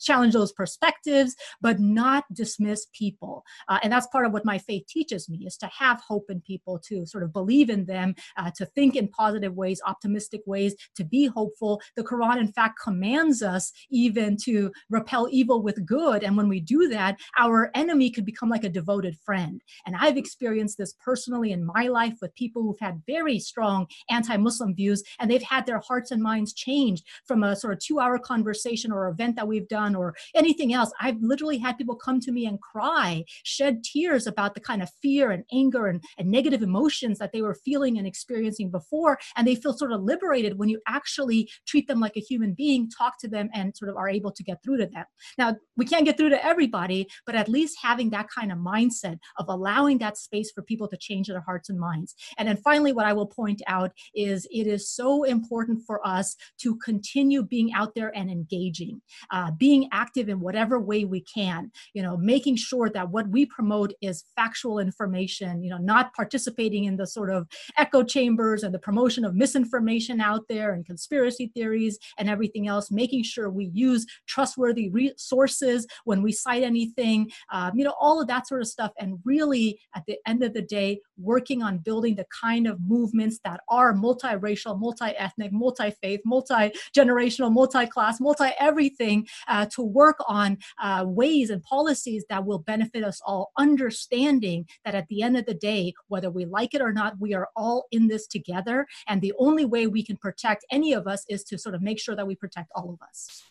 challenge 0.00 0.32
those 0.32 0.52
perspectives, 0.52 1.34
but 1.60 1.80
not 1.80 2.24
dismiss 2.32 2.86
people. 2.92 3.44
Uh, 3.68 3.78
and 3.82 3.92
that's 3.92 4.06
part 4.08 4.26
of 4.26 4.32
what 4.32 4.44
my 4.44 4.58
faith 4.58 4.86
teaches 4.88 5.28
me 5.28 5.44
is 5.46 5.56
to 5.56 5.66
have 5.66 6.00
hope 6.00 6.26
in 6.28 6.40
people, 6.40 6.78
to 6.78 7.06
sort 7.06 7.24
of 7.24 7.32
believe 7.32 7.70
in 7.70 7.84
them, 7.86 8.14
uh, 8.36 8.50
to 8.56 8.66
think 8.66 8.96
in 8.96 9.08
positive 9.08 9.54
ways, 9.54 9.80
optimistic 9.86 10.42
ways, 10.46 10.74
to 10.94 11.04
be 11.04 11.26
hopeful. 11.26 11.80
The 11.96 12.04
Quran, 12.04 12.38
in 12.38 12.52
fact, 12.52 12.78
commands 12.82 13.42
us 13.42 13.72
even 13.90 14.36
to 14.44 14.70
repel 14.90 15.28
evil 15.30 15.62
with 15.62 15.84
good. 15.86 16.22
And 16.22 16.36
when 16.36 16.48
we 16.48 16.60
do 16.60 16.88
that, 16.88 17.18
our 17.38 17.70
enemy 17.74 18.10
could 18.10 18.24
become 18.24 18.48
like 18.48 18.64
a 18.64 18.68
devoted 18.68 19.16
friend. 19.24 19.60
And 19.86 19.96
I've 19.98 20.16
experienced 20.16 20.78
this 20.78 20.94
personally 21.04 21.52
in 21.52 21.64
my 21.64 21.88
life 21.88 22.18
with 22.20 22.34
people 22.34 22.62
who've 22.78 22.86
had 22.86 23.02
very 23.06 23.38
strong 23.38 23.86
anti-Muslim 24.10 24.74
views, 24.74 25.02
and 25.18 25.30
they've 25.30 25.42
had 25.42 25.66
their 25.66 25.80
hearts 25.80 26.10
and 26.10 26.22
minds 26.22 26.52
changed 26.52 27.04
from 27.26 27.42
a 27.42 27.56
sort 27.56 27.72
of 27.72 27.80
two-hour 27.80 28.18
conversation 28.18 28.92
or 28.92 29.08
event 29.08 29.36
that 29.36 29.48
we've 29.48 29.68
done 29.68 29.94
or 29.94 30.14
anything 30.34 30.72
else. 30.72 30.90
I've 31.00 31.20
literally 31.20 31.58
had 31.58 31.78
people 31.78 31.96
come 31.96 32.20
to 32.20 32.32
me 32.32 32.46
and 32.46 32.60
cry, 32.60 33.24
shed 33.44 33.82
tears 33.84 34.26
about 34.26 34.54
the 34.54 34.60
kind 34.60 34.82
of 34.82 34.90
fear 35.02 35.30
and 35.30 35.44
anger 35.52 35.86
and, 35.86 36.02
and 36.18 36.30
negative 36.30 36.62
emotions 36.62 37.18
that 37.18 37.32
they 37.32 37.42
were 37.42 37.56
feeling 37.64 37.98
and 37.98 38.06
experiencing 38.06 38.70
before, 38.70 39.18
and 39.36 39.46
they 39.46 39.54
feel 39.54 39.72
sort 39.72 39.92
of 39.92 40.02
liberated 40.02 40.58
when 40.58 40.68
you 40.68 40.80
actually 40.86 41.48
treat 41.66 41.88
them 41.88 42.00
like 42.00 42.16
a 42.16 42.20
human 42.20 42.54
being, 42.54 42.90
talk 42.90 43.18
to 43.20 43.28
them, 43.28 43.48
and 43.54 43.76
sort 43.76 43.90
of 43.90 43.96
are 43.96 44.08
able 44.08 44.32
to 44.32 44.42
get 44.42 44.62
through 44.62 44.78
to 44.78 44.86
them. 44.86 45.04
Now, 45.36 45.56
we 45.76 45.84
can't 45.84 46.04
get 46.04 46.16
through 46.16 46.30
to 46.30 46.44
everybody, 46.44 47.06
but 47.26 47.34
at 47.34 47.48
least 47.48 47.78
having 47.82 48.10
that 48.10 48.28
kind 48.34 48.52
of 48.52 48.58
mindset 48.58 49.18
of 49.38 49.46
allowing 49.48 49.98
that 49.98 50.16
space 50.16 50.50
for 50.52 50.62
people 50.62 50.88
to 50.88 50.96
change 50.96 51.28
their 51.28 51.40
hearts 51.40 51.68
and 51.68 51.78
minds. 51.78 52.14
And 52.36 52.48
then 52.48 52.56
finally, 52.62 52.92
what 52.92 53.06
I 53.06 53.12
will 53.12 53.26
point 53.26 53.62
out 53.66 53.92
is 54.14 54.46
it 54.50 54.66
is 54.66 54.90
so 54.90 55.24
important 55.24 55.82
for 55.86 56.06
us 56.06 56.36
to 56.58 56.76
continue 56.76 57.42
being 57.42 57.72
out 57.72 57.94
there 57.94 58.16
and 58.16 58.30
engaging, 58.30 59.00
uh, 59.30 59.50
being 59.52 59.88
active 59.92 60.28
in 60.28 60.40
whatever 60.40 60.78
way 60.78 61.04
we 61.04 61.20
can, 61.22 61.70
you 61.94 62.02
know, 62.02 62.16
making 62.16 62.56
sure 62.56 62.90
that 62.90 63.10
what 63.10 63.28
we 63.28 63.46
promote 63.46 63.92
is 64.00 64.24
factual 64.36 64.78
information, 64.78 65.62
you 65.62 65.70
know, 65.70 65.78
not 65.78 66.14
participating 66.14 66.84
in 66.84 66.96
the 66.96 67.06
sort 67.06 67.30
of 67.30 67.46
echo 67.76 68.02
chambers 68.02 68.62
and 68.62 68.74
the 68.74 68.78
promotion 68.78 69.24
of 69.24 69.34
misinformation 69.34 70.20
out 70.20 70.44
there 70.48 70.72
and 70.72 70.86
conspiracy 70.86 71.50
theories 71.54 71.98
and 72.18 72.28
everything 72.28 72.68
else, 72.68 72.90
making 72.90 73.22
sure 73.22 73.50
we 73.50 73.66
use 73.72 74.06
trustworthy 74.26 74.88
resources 74.90 75.86
when 76.04 76.22
we 76.22 76.32
cite 76.32 76.62
anything, 76.62 77.30
um, 77.52 77.72
you 77.74 77.84
know, 77.84 77.94
all 78.00 78.20
of 78.20 78.28
that 78.28 78.46
sort 78.46 78.60
of 78.60 78.68
stuff. 78.68 78.92
And 78.98 79.18
really, 79.24 79.78
at 79.94 80.04
the 80.06 80.18
end 80.26 80.42
of 80.42 80.54
the 80.54 80.62
day, 80.62 81.00
working 81.16 81.62
on 81.62 81.78
building 81.78 82.14
the 82.14 82.26
kind 82.40 82.47
kind 82.48 82.66
of 82.66 82.78
movements 82.86 83.38
that 83.44 83.60
are 83.68 83.92
multiracial, 83.92 84.78
multi-ethnic, 84.78 85.52
multi-faith, 85.52 86.20
multi-generational, 86.24 87.52
multi-class, 87.52 88.20
multi-everything 88.20 89.26
uh, 89.48 89.66
to 89.66 89.82
work 89.82 90.16
on 90.26 90.56
uh, 90.82 91.04
ways 91.06 91.50
and 91.50 91.62
policies 91.62 92.24
that 92.30 92.44
will 92.44 92.60
benefit 92.60 93.04
us 93.04 93.20
all, 93.26 93.52
understanding 93.58 94.66
that 94.84 94.94
at 94.94 95.06
the 95.08 95.22
end 95.22 95.36
of 95.36 95.44
the 95.44 95.54
day, 95.54 95.92
whether 96.08 96.30
we 96.30 96.44
like 96.46 96.72
it 96.74 96.80
or 96.80 96.92
not, 96.92 97.20
we 97.20 97.34
are 97.34 97.48
all 97.54 97.86
in 97.90 98.08
this 98.08 98.26
together. 98.26 98.86
And 99.06 99.20
the 99.20 99.34
only 99.38 99.66
way 99.66 99.86
we 99.86 100.02
can 100.02 100.16
protect 100.16 100.64
any 100.70 100.94
of 100.94 101.06
us 101.06 101.24
is 101.28 101.44
to 101.44 101.58
sort 101.58 101.74
of 101.74 101.82
make 101.82 102.00
sure 102.00 102.16
that 102.16 102.26
we 102.26 102.34
protect 102.34 102.70
all 102.74 102.90
of 102.90 103.06
us 103.06 103.42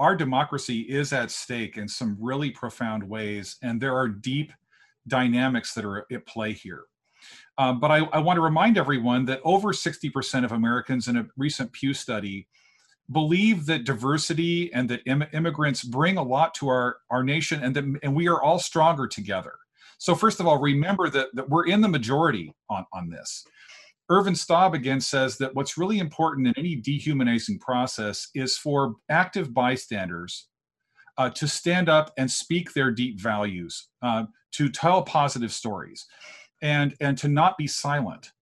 our 0.00 0.16
democracy 0.16 0.80
is 0.80 1.12
at 1.12 1.30
stake 1.30 1.76
in 1.76 1.86
some 1.86 2.16
really 2.20 2.50
profound 2.50 3.00
ways, 3.08 3.56
and 3.62 3.80
there 3.80 3.94
are 3.96 4.08
deep 4.08 4.52
dynamics 5.06 5.72
that 5.74 5.84
are 5.84 6.04
at 6.12 6.26
play 6.26 6.52
here. 6.52 6.84
Um, 7.56 7.78
but 7.78 7.90
I, 7.90 7.98
I 8.12 8.18
want 8.18 8.36
to 8.36 8.40
remind 8.40 8.76
everyone 8.76 9.24
that 9.26 9.40
over 9.44 9.68
60% 9.68 10.44
of 10.44 10.52
Americans 10.52 11.08
in 11.08 11.16
a 11.16 11.26
recent 11.36 11.72
Pew 11.72 11.94
study 11.94 12.48
believe 13.10 13.66
that 13.66 13.84
diversity 13.84 14.72
and 14.72 14.88
that 14.88 15.02
Im- 15.06 15.26
immigrants 15.32 15.84
bring 15.84 16.16
a 16.16 16.22
lot 16.22 16.54
to 16.54 16.68
our, 16.68 16.98
our 17.10 17.22
nation 17.22 17.62
and 17.62 17.76
that 17.76 17.84
and 18.02 18.14
we 18.14 18.28
are 18.28 18.42
all 18.42 18.58
stronger 18.58 19.06
together. 19.06 19.52
So 19.98 20.14
first 20.14 20.40
of 20.40 20.46
all, 20.46 20.58
remember 20.58 21.08
that, 21.10 21.28
that 21.34 21.48
we're 21.48 21.66
in 21.66 21.80
the 21.80 21.88
majority 21.88 22.52
on, 22.68 22.86
on 22.92 23.08
this. 23.08 23.46
Ervin 24.10 24.34
Staub 24.34 24.74
again 24.74 25.00
says 25.00 25.38
that 25.38 25.54
what's 25.54 25.78
really 25.78 25.98
important 25.98 26.46
in 26.46 26.54
any 26.58 26.76
dehumanizing 26.76 27.58
process 27.58 28.28
is 28.34 28.56
for 28.56 28.96
active 29.08 29.54
bystanders 29.54 30.48
uh, 31.16 31.30
to 31.30 31.46
stand 31.46 31.88
up 31.88 32.12
and 32.18 32.30
speak 32.30 32.72
their 32.72 32.90
deep 32.90 33.20
values, 33.20 33.88
uh, 34.02 34.24
to 34.52 34.68
tell 34.68 35.02
positive 35.02 35.52
stories 35.52 36.06
and 36.62 36.94
and 37.00 37.16
to 37.18 37.28
not 37.28 37.56
be 37.58 37.66
silent. 37.66 38.32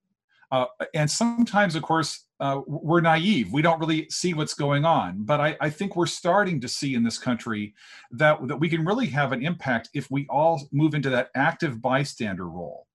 Uh, 0.50 0.66
and 0.94 1.10
sometimes 1.10 1.74
of 1.74 1.82
course 1.82 2.26
uh, 2.40 2.60
we're 2.66 3.00
naive. 3.00 3.52
We 3.52 3.62
don't 3.62 3.78
really 3.78 4.08
see 4.10 4.34
what's 4.34 4.52
going 4.54 4.84
on. 4.84 5.24
But 5.24 5.40
I, 5.40 5.56
I, 5.60 5.70
think 5.70 5.94
we're 5.94 6.06
starting 6.06 6.60
to 6.60 6.68
see 6.68 6.94
in 6.94 7.04
this 7.04 7.16
country 7.16 7.72
that 8.10 8.46
that 8.48 8.56
we 8.56 8.68
can 8.68 8.84
really 8.84 9.06
have 9.06 9.32
an 9.32 9.44
impact 9.44 9.90
if 9.94 10.10
we 10.10 10.26
all 10.28 10.60
move 10.72 10.94
into 10.94 11.08
that 11.10 11.30
active 11.34 11.80
bystander 11.80 12.48
role 12.48 12.86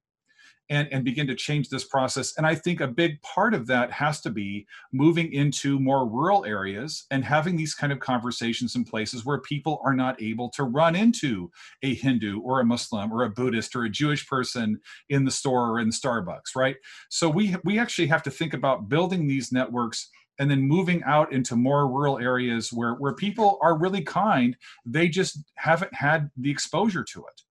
and, 0.70 0.88
and 0.92 1.06
begin 1.06 1.28
to 1.28 1.36
change 1.36 1.70
this 1.70 1.84
process. 1.84 2.34
And 2.38 2.46
I 2.46 2.56
think 2.56 2.82
a 2.82 2.88
big 2.88 3.22
part 3.22 3.54
of 3.54 3.68
that 3.68 3.92
has 3.92 4.22
to 4.22 4.30
be 4.30 4.68
moving 4.92 5.32
into 5.32 5.80
more 5.80 6.08
rural 6.08 6.46
areas 6.46 7.06
and 7.12 7.24
having 7.24 7.56
these 7.56 7.74
kind 7.74 7.94
of 7.94 8.00
conversations 8.00 8.76
in 8.76 8.84
places 8.84 9.26
where 9.26 9.40
people 9.40 9.82
are 9.84 9.94
not 9.94 10.22
able 10.22 10.50
to 10.52 10.64
run 10.64 10.96
into 10.96 11.52
a 11.84 11.94
Hindu 11.94 12.42
or 12.42 12.60
a 12.60 12.66
Muslim 12.66 13.12
or 13.12 13.24
a 13.24 13.30
Buddhist 13.30 13.76
or 13.76 13.84
a 13.84 13.90
Jewish 13.90 14.28
person 14.28 14.80
in 15.10 15.26
the 15.26 15.32
store 15.32 15.72
or 15.72 15.80
in 15.80 15.90
Starbucks, 15.90 16.56
right? 16.56 16.76
So 17.10 17.30
we 17.30 17.56
we 17.64 17.80
actually 17.80 18.08
have 18.08 18.24
to 18.24 18.32
think 18.32 18.54
about 18.54 18.90
building 18.90 19.28
these 19.28 19.52
networks 19.52 20.10
and 20.40 20.52
then 20.52 20.62
moving 20.62 21.04
out 21.04 21.34
into 21.34 21.56
more 21.56 21.88
rural 21.88 22.20
areas 22.20 22.72
where 22.72 22.94
where 22.94 23.14
people 23.14 23.58
are 23.62 23.78
really 23.78 24.02
kind 24.02 24.56
they 24.86 25.08
just 25.08 25.40
haven't 25.56 25.94
had 25.94 26.30
the 26.38 26.52
exposure 26.52 27.04
to 27.04 27.22
it 27.22 27.42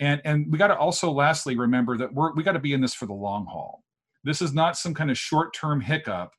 and 0.00 0.20
and 0.24 0.50
we 0.50 0.58
got 0.58 0.68
to 0.68 0.76
also 0.76 1.10
lastly 1.10 1.56
remember 1.56 1.96
that 1.96 2.12
we're 2.12 2.32
we 2.34 2.42
got 2.42 2.52
to 2.52 2.58
be 2.58 2.72
in 2.72 2.80
this 2.80 2.94
for 2.94 3.06
the 3.06 3.12
long 3.12 3.46
haul. 3.46 3.82
This 4.24 4.40
is 4.40 4.52
not 4.54 4.76
some 4.76 4.94
kind 4.94 5.10
of 5.10 5.18
short-term 5.18 5.80
hiccup 5.80 6.32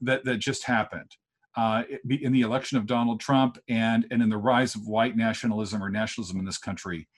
that 0.00 0.24
that 0.24 0.38
just 0.38 0.64
happened. 0.64 1.16
Uh, 1.56 1.82
in 2.08 2.30
the 2.30 2.42
election 2.42 2.78
of 2.78 2.86
donald 2.86 3.18
trump 3.18 3.58
and 3.68 4.06
and 4.12 4.22
in 4.22 4.28
the 4.28 4.36
rise 4.36 4.76
of 4.76 4.86
white 4.86 5.16
nationalism 5.16 5.82
or 5.82 5.88
nationalism 5.88 6.38
in 6.38 6.44
this 6.44 6.58
country 6.58 7.08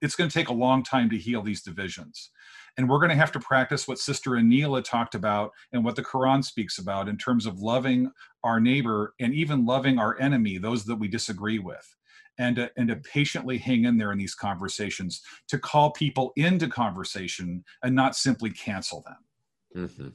it's 0.00 0.14
going 0.14 0.28
to 0.28 0.34
take 0.34 0.48
a 0.48 0.54
long 0.54 0.82
time 0.82 1.10
to 1.10 1.18
heal 1.18 1.42
these 1.42 1.62
divisions. 1.62 2.30
And 2.76 2.88
we're 2.88 2.98
going 2.98 3.10
to 3.10 3.16
have 3.16 3.32
to 3.32 3.40
practice 3.40 3.86
what 3.86 3.98
sister 3.98 4.30
aneelah 4.32 4.84
talked 4.84 5.14
about 5.14 5.50
and 5.72 5.84
what 5.84 5.96
the 5.96 6.02
quran 6.02 6.42
speaks 6.44 6.78
about 6.78 7.08
in 7.08 7.18
terms 7.18 7.46
of 7.46 7.60
loving 7.60 8.10
our 8.44 8.60
neighbor 8.60 9.14
and 9.20 9.34
even 9.34 9.66
loving 9.66 9.98
our 9.98 10.18
enemy 10.20 10.58
those 10.58 10.84
that 10.86 10.96
we 10.96 11.08
disagree 11.08 11.58
with 11.58 11.96
and 12.42 12.56
to, 12.56 12.70
and 12.76 12.88
to 12.88 12.96
patiently 12.96 13.56
hang 13.56 13.84
in 13.84 13.96
there 13.96 14.12
in 14.12 14.18
these 14.18 14.34
conversations 14.34 15.22
to 15.48 15.58
call 15.58 15.92
people 15.92 16.32
into 16.36 16.68
conversation 16.68 17.64
and 17.82 17.94
not 17.94 18.16
simply 18.16 18.50
cancel 18.50 19.02
them 19.02 19.86
mm-hmm. 19.86 20.08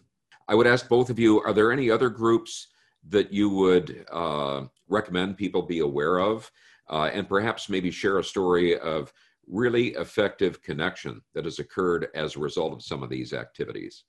i 0.47 0.53
would 0.53 0.67
ask 0.67 0.89
both 0.89 1.09
of 1.09 1.17
you 1.17 1.41
are 1.41 1.53
there 1.53 1.71
any 1.71 1.89
other 1.89 2.09
groups 2.09 2.67
that 3.09 3.31
you 3.31 3.49
would 3.49 4.05
uh, 4.11 4.63
recommend 4.89 5.37
people 5.37 5.61
be 5.61 5.79
aware 5.79 6.19
of 6.19 6.51
uh, 6.89 7.09
and 7.13 7.29
perhaps 7.29 7.69
maybe 7.69 7.89
share 7.89 8.19
a 8.19 8.23
story 8.23 8.77
of 8.79 9.13
really 9.47 9.89
effective 9.89 10.61
connection 10.61 11.21
that 11.33 11.45
has 11.45 11.59
occurred 11.59 12.07
as 12.13 12.35
a 12.35 12.39
result 12.39 12.73
of 12.73 12.83
some 12.83 13.01
of 13.01 13.09
these 13.09 13.31
activities 13.31 14.03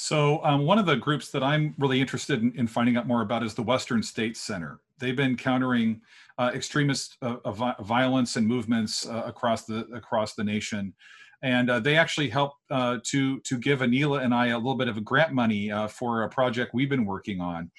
so, 0.00 0.40
um, 0.44 0.64
one 0.64 0.78
of 0.78 0.86
the 0.86 0.94
groups 0.94 1.32
that 1.32 1.42
I'm 1.42 1.74
really 1.76 2.00
interested 2.00 2.40
in, 2.40 2.52
in, 2.56 2.68
finding 2.68 2.96
out 2.96 3.08
more 3.08 3.22
about 3.22 3.42
is 3.42 3.54
the 3.54 3.64
Western 3.64 4.00
States 4.00 4.40
Center. 4.40 4.78
They've 5.00 5.16
been 5.16 5.36
countering 5.36 6.02
uh, 6.38 6.50
extremist 6.54 7.16
uh, 7.22 7.36
violence 7.82 8.36
and 8.36 8.46
movements 8.46 9.06
uh, 9.06 9.22
across 9.26 9.64
the 9.64 9.86
across 9.94 10.34
the 10.34 10.44
nation, 10.44 10.94
and 11.42 11.70
uh, 11.70 11.80
they 11.80 11.96
actually 11.96 12.28
helped 12.28 12.56
uh, 12.70 12.98
to 13.04 13.40
to 13.40 13.58
give 13.58 13.80
Aneelah 13.80 14.22
and 14.22 14.34
I 14.34 14.48
a 14.48 14.56
little 14.56 14.76
bit 14.76 14.88
of 14.88 14.96
a 14.96 15.00
grant 15.00 15.32
money 15.32 15.70
uh, 15.70 15.88
for 15.88 16.22
a 16.22 16.28
project 16.28 16.72
we've 16.74 16.88
been 16.88 17.04
working 17.04 17.40
on, 17.40 17.70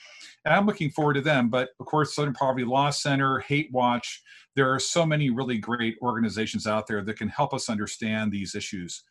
and 0.45 0.53
I'm 0.53 0.65
looking 0.65 0.89
forward 0.89 1.15
to 1.15 1.21
them. 1.21 1.49
But 1.49 1.69
of 1.79 1.85
course, 1.85 2.15
Southern 2.15 2.33
Poverty 2.33 2.65
Law 2.65 2.89
Center, 2.89 3.39
Hate 3.39 3.69
Watch, 3.71 4.21
there 4.55 4.73
are 4.73 4.79
so 4.79 5.05
many 5.05 5.29
really 5.29 5.57
great 5.57 5.95
organizations 6.01 6.67
out 6.67 6.87
there 6.87 7.01
that 7.03 7.17
can 7.17 7.29
help 7.29 7.53
us 7.53 7.69
understand 7.69 8.31
these 8.31 8.55
issues. 8.55 9.03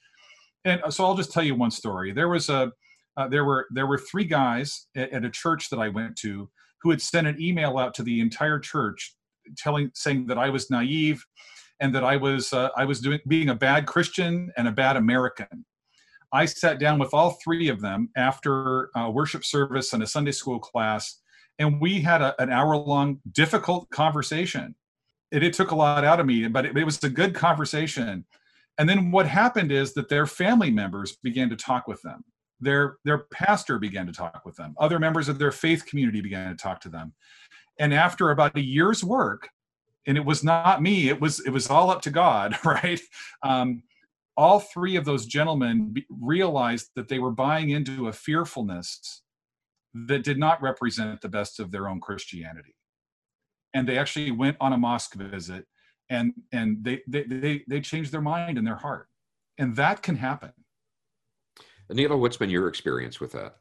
And 0.65 0.81
so 0.91 1.05
I'll 1.05 1.17
just 1.17 1.33
tell 1.33 1.43
you 1.43 1.55
one 1.55 1.71
story. 1.71 2.13
There 2.13 2.29
was 2.29 2.49
a 2.49 2.73
uh, 3.17 3.27
there 3.27 3.45
were 3.45 3.67
there 3.71 3.87
were 3.87 3.99
three 3.99 4.25
guys 4.25 4.87
at, 4.97 5.11
at, 5.13 5.25
a 5.25 5.31
church 5.31 5.71
that 5.71 5.79
I 5.79 5.89
went 5.89 6.17
to 6.19 6.49
who 6.83 6.91
had 6.91 7.03
sent 7.03 7.27
an 7.27 7.41
email 7.41 7.77
out 7.77 7.93
to 7.95 8.05
the 8.05 8.21
entire 8.21 8.61
church, 8.61 9.17
telling 9.57 9.91
saying 9.95 10.27
that 10.27 10.39
I 10.39 10.51
was 10.51 10.71
naive, 10.71 11.25
and 11.81 11.95
that 11.95 12.05
I 12.05 12.17
was 12.17 12.53
uh, 12.53 12.71
I 12.77 12.85
was 12.85 13.01
doing 13.01 13.21
being 13.27 13.51
a 13.51 13.55
bad 13.55 13.87
Christian 13.87 14.53
and 14.57 14.69
a 14.69 14.73
bad 14.73 14.97
American. 14.97 15.65
I 16.33 16.45
sat 16.45 16.79
down 16.79 16.99
with 16.99 17.15
all 17.15 17.39
three 17.43 17.69
of 17.69 17.81
them 17.81 18.11
after 18.17 18.91
a 18.95 19.11
worship 19.11 19.45
service 19.45 19.93
and 19.93 20.03
a 20.03 20.07
Sunday 20.07 20.33
school 20.33 20.59
class, 20.59 21.21
and 21.59 21.81
we 21.81 22.01
had 22.01 22.21
a, 22.21 22.41
an 22.41 22.51
hour 22.51 22.77
long 22.77 23.21
difficult 23.33 23.89
conversation. 23.91 24.75
It, 25.31 25.43
it, 25.43 25.53
took 25.53 25.71
a 25.71 25.77
lot 25.77 26.05
out 26.05 26.21
of 26.21 26.27
me, 26.27 26.47
but 26.49 26.67
it, 26.67 26.77
it 26.77 26.85
was 26.85 27.03
a 27.05 27.09
good 27.09 27.35
conversation. 27.35 28.25
And 28.79 28.89
then 28.89 29.11
what 29.11 29.27
happened 29.27 29.73
is 29.73 29.93
that 29.95 30.09
their 30.09 30.27
family 30.27 30.71
members 30.71 31.17
began 31.23 31.51
to 31.51 31.57
talk 31.57 31.87
with 31.87 32.01
them 32.03 32.25
their 32.61 32.97
their 33.05 33.19
pastor 33.31 33.79
began 33.79 34.07
to 34.07 34.13
talk 34.13 34.43
with 34.45 34.57
them 34.57 34.75
other 34.79 34.99
members 34.99 35.29
of 35.29 35.39
their 35.39 35.53
faith 35.53 35.87
community 35.87 36.21
began 36.21 36.49
to 36.49 36.57
talk 36.57 36.81
to 36.81 36.89
them 36.89 37.13
and 37.79 37.95
after 37.95 38.31
about 38.31 38.57
a 38.57 38.63
year's 38.63 39.05
work 39.05 39.49
and 40.07 40.17
it 40.17 40.25
was 40.25 40.43
not 40.43 40.83
me 40.83 41.09
it 41.09 41.21
was 41.21 41.41
it 41.41 41.51
was 41.51 41.69
all 41.69 41.91
up 41.91 42.03
to 42.03 42.11
god 42.11 42.57
right? 42.65 43.01
Um, 43.43 43.83
all 44.39 44.61
three 44.61 44.95
of 44.95 45.05
those 45.05 45.27
gentlemen 45.27 45.93
realized 46.09 46.91
that 46.95 47.09
they 47.09 47.19
were 47.19 47.33
buying 47.33 47.71
into 47.71 48.07
a 48.07 48.13
fearfulness 48.13 49.23
that 49.93 50.23
did 50.23 50.39
not 50.39 50.63
represent 50.63 51.21
the 51.21 51.29
best 51.29 51.59
of 51.59 51.73
their 51.73 51.89
own 51.89 52.01
christianity. 52.01 52.77
And 53.75 53.89
they 53.89 53.99
actually 53.99 54.31
went 54.31 54.57
on 54.61 54.73
a 54.73 54.79
mosque 54.79 55.15
visit 55.15 55.67
and 56.09 56.33
and 56.53 56.79
they 56.85 57.03
they 57.09 57.25
they, 57.25 57.65
they 57.67 57.81
changed 57.81 58.13
their 58.13 58.21
mind 58.21 58.59
and 58.59 58.67
their 58.67 58.77
heart. 58.77 59.09
And 59.59 59.75
that 59.75 60.03
can 60.03 60.15
happen. 60.17 60.53
Aneelah, 61.91 62.19
what's 62.19 62.37
been 62.37 62.51
your 62.51 62.69
experience 62.69 63.19
with 63.19 63.33
that? 63.33 63.57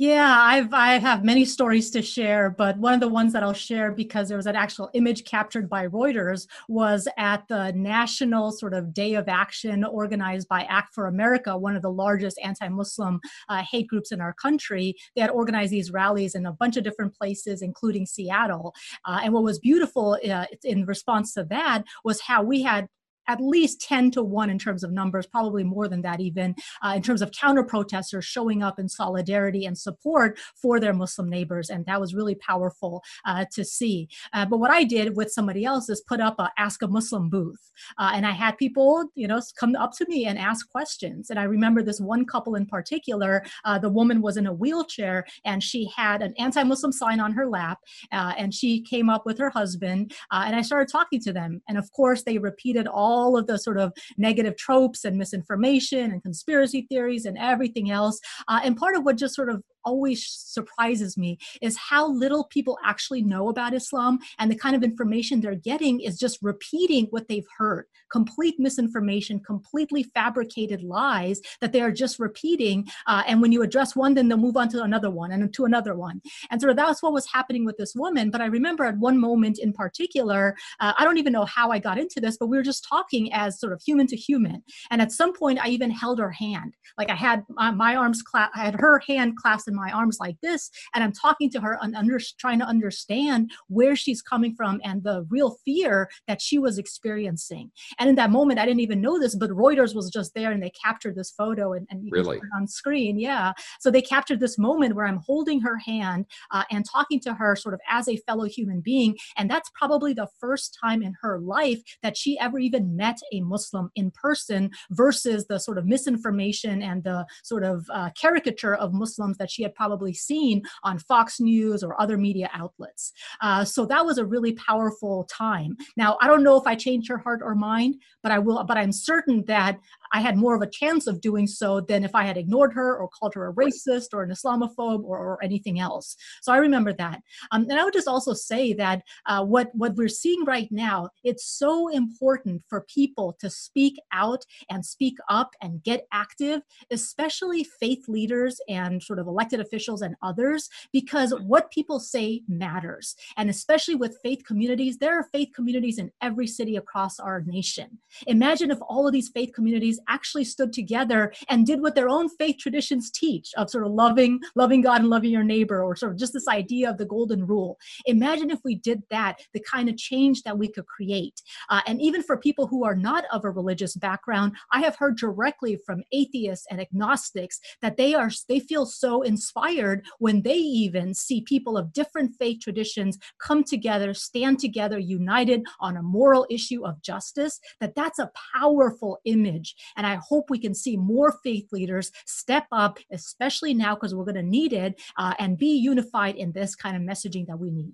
Yeah, 0.00 0.32
I've 0.40 0.72
I 0.72 0.98
have 0.98 1.24
many 1.24 1.44
stories 1.44 1.90
to 1.90 2.02
share, 2.02 2.50
but 2.50 2.78
one 2.78 2.94
of 2.94 3.00
the 3.00 3.08
ones 3.08 3.32
that 3.32 3.42
I'll 3.42 3.52
share 3.52 3.90
because 3.90 4.28
there 4.28 4.36
was 4.36 4.46
an 4.46 4.54
actual 4.54 4.90
image 4.94 5.24
captured 5.24 5.68
by 5.68 5.88
Reuters 5.88 6.46
was 6.68 7.08
at 7.16 7.42
the 7.48 7.72
national 7.72 8.52
sort 8.52 8.74
of 8.74 8.94
day 8.94 9.14
of 9.14 9.26
action 9.28 9.82
organized 9.82 10.46
by 10.46 10.62
Act 10.64 10.94
for 10.94 11.08
America, 11.08 11.58
one 11.58 11.74
of 11.74 11.82
the 11.82 11.90
largest 11.90 12.38
anti-Muslim 12.44 13.18
uh, 13.48 13.64
hate 13.68 13.88
groups 13.88 14.12
in 14.12 14.20
our 14.20 14.34
country. 14.34 14.94
They 15.16 15.20
had 15.20 15.30
organized 15.30 15.72
these 15.72 15.90
rallies 15.90 16.36
in 16.36 16.46
a 16.46 16.52
bunch 16.52 16.76
of 16.76 16.84
different 16.84 17.12
places, 17.12 17.60
including 17.60 18.06
Seattle. 18.06 18.74
Uh, 19.04 19.18
and 19.24 19.34
what 19.34 19.42
was 19.42 19.58
beautiful 19.58 20.16
uh, 20.30 20.44
in 20.62 20.84
response 20.86 21.34
to 21.34 21.42
that 21.50 21.82
was 22.04 22.20
how 22.20 22.44
we 22.44 22.62
had 22.62 22.86
at 23.28 23.40
least 23.40 23.80
10 23.82 24.10
to 24.12 24.22
1 24.22 24.50
in 24.50 24.58
terms 24.58 24.82
of 24.82 24.90
numbers, 24.90 25.26
probably 25.26 25.62
more 25.62 25.86
than 25.86 26.02
that 26.02 26.20
even, 26.20 26.54
uh, 26.82 26.94
in 26.96 27.02
terms 27.02 27.22
of 27.22 27.30
counter 27.30 27.62
protesters 27.62 28.24
showing 28.24 28.62
up 28.62 28.78
in 28.78 28.88
solidarity 28.88 29.66
and 29.66 29.76
support 29.76 30.38
for 30.60 30.80
their 30.80 30.94
Muslim 30.94 31.28
neighbors. 31.28 31.70
And 31.70 31.84
that 31.86 32.00
was 32.00 32.14
really 32.14 32.34
powerful 32.34 33.02
uh, 33.26 33.44
to 33.52 33.64
see. 33.64 34.08
Uh, 34.32 34.46
but 34.46 34.58
what 34.58 34.70
I 34.70 34.84
did 34.84 35.16
with 35.16 35.30
somebody 35.30 35.64
else 35.64 35.88
is 35.88 36.00
put 36.00 36.20
up 36.20 36.36
a 36.38 36.50
Ask 36.58 36.82
a 36.82 36.88
Muslim 36.88 37.28
booth. 37.28 37.72
Uh, 37.98 38.12
and 38.14 38.26
I 38.26 38.32
had 38.32 38.58
people, 38.58 39.04
you 39.14 39.28
know, 39.28 39.40
come 39.58 39.76
up 39.76 39.92
to 39.98 40.06
me 40.08 40.26
and 40.26 40.38
ask 40.38 40.68
questions. 40.70 41.30
And 41.30 41.38
I 41.38 41.44
remember 41.44 41.82
this 41.82 42.00
one 42.00 42.24
couple 42.24 42.56
in 42.56 42.66
particular, 42.66 43.44
uh, 43.64 43.78
the 43.78 43.90
woman 43.90 44.22
was 44.22 44.36
in 44.36 44.46
a 44.46 44.52
wheelchair 44.52 45.24
and 45.44 45.62
she 45.62 45.88
had 45.94 46.22
an 46.22 46.34
anti 46.38 46.62
Muslim 46.64 46.90
sign 46.90 47.20
on 47.20 47.32
her 47.32 47.46
lap. 47.46 47.78
Uh, 48.10 48.32
and 48.36 48.52
she 48.52 48.80
came 48.80 49.08
up 49.08 49.24
with 49.26 49.38
her 49.38 49.50
husband. 49.50 50.12
and 50.32 50.56
I 50.56 50.62
started 50.62 50.90
talking 50.90 51.20
to 51.20 51.32
them. 51.32 51.62
And 51.68 51.78
of 51.78 51.90
course, 51.92 52.22
they 52.22 52.38
repeated 52.38 52.86
all 52.86 53.17
all 53.18 53.36
of 53.36 53.46
the 53.46 53.58
sort 53.58 53.78
of 53.78 53.92
negative 54.16 54.56
tropes 54.56 55.04
and 55.04 55.16
misinformation 55.16 56.12
and 56.12 56.22
conspiracy 56.22 56.86
theories 56.88 57.24
and 57.24 57.36
everything 57.38 57.90
else. 57.90 58.20
Uh, 58.48 58.60
and 58.64 58.76
part 58.76 58.96
of 58.96 59.04
what 59.04 59.16
just 59.16 59.34
sort 59.34 59.50
of 59.50 59.62
always 59.84 60.26
surprises 60.26 61.16
me 61.16 61.38
is 61.62 61.76
how 61.76 62.10
little 62.10 62.44
people 62.44 62.78
actually 62.84 63.22
know 63.22 63.48
about 63.48 63.74
Islam 63.74 64.18
and 64.38 64.50
the 64.50 64.56
kind 64.56 64.76
of 64.76 64.82
information 64.82 65.40
they're 65.40 65.54
getting 65.54 66.00
is 66.00 66.18
just 66.18 66.38
repeating 66.42 67.06
what 67.10 67.28
they've 67.28 67.46
heard. 67.56 67.86
Complete 68.10 68.56
misinformation, 68.58 69.40
completely 69.40 70.02
fabricated 70.02 70.82
lies 70.82 71.40
that 71.60 71.72
they 71.72 71.80
are 71.80 71.92
just 71.92 72.18
repeating. 72.18 72.88
Uh, 73.06 73.22
and 73.26 73.40
when 73.40 73.52
you 73.52 73.62
address 73.62 73.94
one, 73.94 74.14
then 74.14 74.28
they'll 74.28 74.38
move 74.38 74.56
on 74.56 74.68
to 74.68 74.82
another 74.82 75.10
one 75.10 75.32
and 75.32 75.52
to 75.54 75.64
another 75.64 75.94
one. 75.94 76.20
And 76.50 76.60
so 76.60 76.72
that's 76.72 77.02
what 77.02 77.12
was 77.12 77.26
happening 77.32 77.64
with 77.64 77.76
this 77.76 77.94
woman. 77.94 78.30
But 78.30 78.40
I 78.40 78.46
remember 78.46 78.84
at 78.84 78.98
one 78.98 79.18
moment 79.18 79.58
in 79.58 79.72
particular, 79.72 80.56
uh, 80.80 80.92
I 80.98 81.04
don't 81.04 81.18
even 81.18 81.32
know 81.32 81.44
how 81.44 81.70
I 81.70 81.78
got 81.78 81.98
into 81.98 82.20
this, 82.20 82.36
but 82.36 82.46
we 82.46 82.56
were 82.56 82.62
just 82.62 82.86
talking 82.88 83.32
as 83.32 83.60
sort 83.60 83.72
of 83.72 83.82
human 83.82 84.06
to 84.08 84.16
human. 84.16 84.62
And 84.90 85.00
at 85.00 85.12
some 85.12 85.32
point, 85.32 85.58
I 85.62 85.68
even 85.68 85.90
held 85.90 86.18
her 86.18 86.30
hand. 86.30 86.74
Like 86.96 87.10
I 87.10 87.14
had 87.14 87.44
my, 87.48 87.70
my 87.70 87.96
arms, 87.96 88.22
cla- 88.22 88.50
I 88.54 88.64
had 88.64 88.76
her 88.80 89.00
hand 89.06 89.36
clasped 89.36 89.67
in 89.68 89.74
my 89.74 89.90
arms 89.90 90.18
like 90.20 90.36
this 90.42 90.70
and 90.94 91.04
i'm 91.04 91.12
talking 91.12 91.50
to 91.50 91.60
her 91.60 91.78
and 91.82 91.94
under, 91.94 92.18
trying 92.38 92.58
to 92.58 92.64
understand 92.64 93.50
where 93.68 93.94
she's 93.96 94.22
coming 94.22 94.54
from 94.54 94.80
and 94.84 95.02
the 95.02 95.26
real 95.30 95.56
fear 95.64 96.08
that 96.26 96.40
she 96.40 96.58
was 96.58 96.78
experiencing 96.78 97.70
and 97.98 98.08
in 98.08 98.16
that 98.16 98.30
moment 98.30 98.58
i 98.58 98.66
didn't 98.66 98.80
even 98.80 99.00
know 99.00 99.18
this 99.18 99.34
but 99.34 99.50
reuters 99.50 99.94
was 99.94 100.10
just 100.10 100.34
there 100.34 100.52
and 100.52 100.62
they 100.62 100.70
captured 100.70 101.14
this 101.14 101.30
photo 101.30 101.72
and, 101.72 101.86
and 101.90 102.08
really? 102.10 102.40
on 102.56 102.66
screen 102.66 103.18
yeah 103.18 103.52
so 103.80 103.90
they 103.90 104.02
captured 104.02 104.40
this 104.40 104.58
moment 104.58 104.94
where 104.94 105.06
i'm 105.06 105.20
holding 105.26 105.60
her 105.60 105.76
hand 105.76 106.26
uh, 106.52 106.64
and 106.70 106.84
talking 106.90 107.20
to 107.20 107.34
her 107.34 107.54
sort 107.54 107.74
of 107.74 107.80
as 107.90 108.08
a 108.08 108.16
fellow 108.18 108.44
human 108.44 108.80
being 108.80 109.16
and 109.36 109.50
that's 109.50 109.70
probably 109.74 110.12
the 110.12 110.28
first 110.38 110.76
time 110.80 111.02
in 111.02 111.14
her 111.20 111.38
life 111.40 111.80
that 112.02 112.16
she 112.16 112.38
ever 112.38 112.58
even 112.58 112.96
met 112.96 113.18
a 113.32 113.40
muslim 113.40 113.90
in 113.94 114.10
person 114.10 114.70
versus 114.90 115.46
the 115.46 115.58
sort 115.58 115.78
of 115.78 115.86
misinformation 115.86 116.82
and 116.82 117.04
the 117.04 117.26
sort 117.42 117.64
of 117.64 117.86
uh, 117.92 118.10
caricature 118.20 118.74
of 118.74 118.92
muslims 118.92 119.36
that 119.38 119.50
she 119.50 119.57
had 119.62 119.74
probably 119.74 120.12
seen 120.12 120.62
on 120.84 120.98
Fox 120.98 121.40
News 121.40 121.82
or 121.82 122.00
other 122.00 122.16
media 122.16 122.50
outlets. 122.52 123.12
Uh, 123.40 123.64
so 123.64 123.86
that 123.86 124.04
was 124.04 124.18
a 124.18 124.24
really 124.24 124.52
powerful 124.54 125.24
time. 125.24 125.76
Now, 125.96 126.16
I 126.20 126.26
don't 126.26 126.42
know 126.42 126.56
if 126.56 126.66
I 126.66 126.74
changed 126.74 127.08
her 127.08 127.18
heart 127.18 127.40
or 127.42 127.54
mind, 127.54 127.96
but 128.22 128.32
I 128.32 128.38
will, 128.38 128.62
but 128.64 128.76
I'm 128.76 128.92
certain 128.92 129.44
that 129.46 129.78
I 130.12 130.20
had 130.20 130.36
more 130.36 130.54
of 130.54 130.62
a 130.62 130.70
chance 130.70 131.06
of 131.06 131.20
doing 131.20 131.46
so 131.46 131.80
than 131.80 132.04
if 132.04 132.14
I 132.14 132.24
had 132.24 132.36
ignored 132.36 132.72
her 132.74 132.96
or 132.96 133.08
called 133.08 133.34
her 133.34 133.48
a 133.48 133.52
racist 133.54 134.08
or 134.12 134.22
an 134.22 134.30
Islamophobe 134.30 135.04
or, 135.04 135.18
or 135.18 135.44
anything 135.44 135.80
else. 135.80 136.16
So 136.42 136.52
I 136.52 136.58
remember 136.58 136.92
that. 136.94 137.22
Um, 137.50 137.66
and 137.68 137.78
I 137.78 137.84
would 137.84 137.92
just 137.92 138.08
also 138.08 138.34
say 138.34 138.72
that 138.74 139.02
uh, 139.26 139.44
what, 139.44 139.70
what 139.74 139.94
we're 139.94 140.08
seeing 140.08 140.44
right 140.44 140.68
now, 140.70 141.08
it's 141.24 141.44
so 141.44 141.88
important 141.88 142.62
for 142.68 142.86
people 142.92 143.36
to 143.40 143.50
speak 143.50 143.96
out 144.12 144.44
and 144.70 144.84
speak 144.84 145.16
up 145.28 145.50
and 145.62 145.82
get 145.82 146.06
active, 146.12 146.62
especially 146.90 147.64
faith 147.64 148.08
leaders 148.08 148.60
and 148.68 149.02
sort 149.02 149.18
of 149.18 149.26
elected 149.26 149.60
officials 149.60 150.02
and 150.02 150.14
others, 150.22 150.68
because 150.92 151.34
what 151.46 151.70
people 151.70 152.00
say 152.00 152.42
matters. 152.48 153.14
And 153.36 153.50
especially 153.50 153.94
with 153.94 154.18
faith 154.22 154.42
communities, 154.46 154.98
there 154.98 155.18
are 155.18 155.28
faith 155.32 155.50
communities 155.54 155.98
in 155.98 156.10
every 156.20 156.46
city 156.46 156.76
across 156.76 157.18
our 157.18 157.42
nation. 157.42 157.98
Imagine 158.26 158.70
if 158.70 158.78
all 158.88 159.06
of 159.06 159.12
these 159.12 159.28
faith 159.28 159.52
communities 159.54 159.97
actually 160.08 160.44
stood 160.44 160.72
together 160.72 161.32
and 161.48 161.66
did 161.66 161.80
what 161.80 161.94
their 161.94 162.08
own 162.08 162.28
faith 162.28 162.56
traditions 162.58 163.10
teach 163.10 163.52
of 163.56 163.70
sort 163.70 163.84
of 163.84 163.92
loving, 163.92 164.40
loving 164.54 164.80
God 164.80 165.00
and 165.00 165.10
loving 165.10 165.30
your 165.30 165.44
neighbor, 165.44 165.82
or 165.82 165.96
sort 165.96 166.12
of 166.12 166.18
just 166.18 166.32
this 166.32 166.48
idea 166.48 166.90
of 166.90 166.98
the 166.98 167.04
golden 167.04 167.46
rule. 167.46 167.78
Imagine 168.06 168.50
if 168.50 168.60
we 168.64 168.74
did 168.74 169.02
that, 169.10 169.40
the 169.52 169.60
kind 169.60 169.88
of 169.88 169.96
change 169.96 170.42
that 170.42 170.58
we 170.58 170.68
could 170.68 170.86
create. 170.86 171.40
Uh, 171.68 171.80
and 171.86 172.00
even 172.00 172.22
for 172.22 172.36
people 172.36 172.66
who 172.66 172.84
are 172.84 172.94
not 172.94 173.24
of 173.32 173.44
a 173.44 173.50
religious 173.50 173.96
background, 173.96 174.52
I 174.72 174.80
have 174.80 174.96
heard 174.96 175.16
directly 175.16 175.76
from 175.84 176.02
atheists 176.12 176.66
and 176.70 176.80
agnostics 176.80 177.60
that 177.82 177.96
they 177.96 178.14
are 178.14 178.30
they 178.48 178.60
feel 178.60 178.86
so 178.86 179.22
inspired 179.22 180.04
when 180.18 180.42
they 180.42 180.56
even 180.56 181.14
see 181.14 181.40
people 181.42 181.76
of 181.76 181.92
different 181.92 182.34
faith 182.38 182.60
traditions 182.60 183.18
come 183.40 183.64
together, 183.64 184.14
stand 184.14 184.58
together, 184.58 184.98
united 184.98 185.62
on 185.80 185.96
a 185.96 186.02
moral 186.02 186.46
issue 186.50 186.84
of 186.86 187.02
justice, 187.02 187.60
that 187.80 187.94
that's 187.94 188.18
a 188.18 188.30
powerful 188.54 189.18
image. 189.24 189.74
And 189.96 190.06
I 190.06 190.16
hope 190.16 190.50
we 190.50 190.58
can 190.58 190.74
see 190.74 190.96
more 190.96 191.32
faith 191.42 191.68
leaders 191.72 192.12
step 192.26 192.66
up, 192.72 192.98
especially 193.10 193.74
now 193.74 193.94
because 193.94 194.14
we're 194.14 194.24
going 194.24 194.34
to 194.36 194.42
need 194.42 194.72
it, 194.72 195.00
uh, 195.16 195.34
and 195.38 195.58
be 195.58 195.76
unified 195.76 196.36
in 196.36 196.52
this 196.52 196.74
kind 196.74 196.96
of 196.96 197.02
messaging 197.02 197.46
that 197.46 197.58
we 197.58 197.70
need 197.70 197.92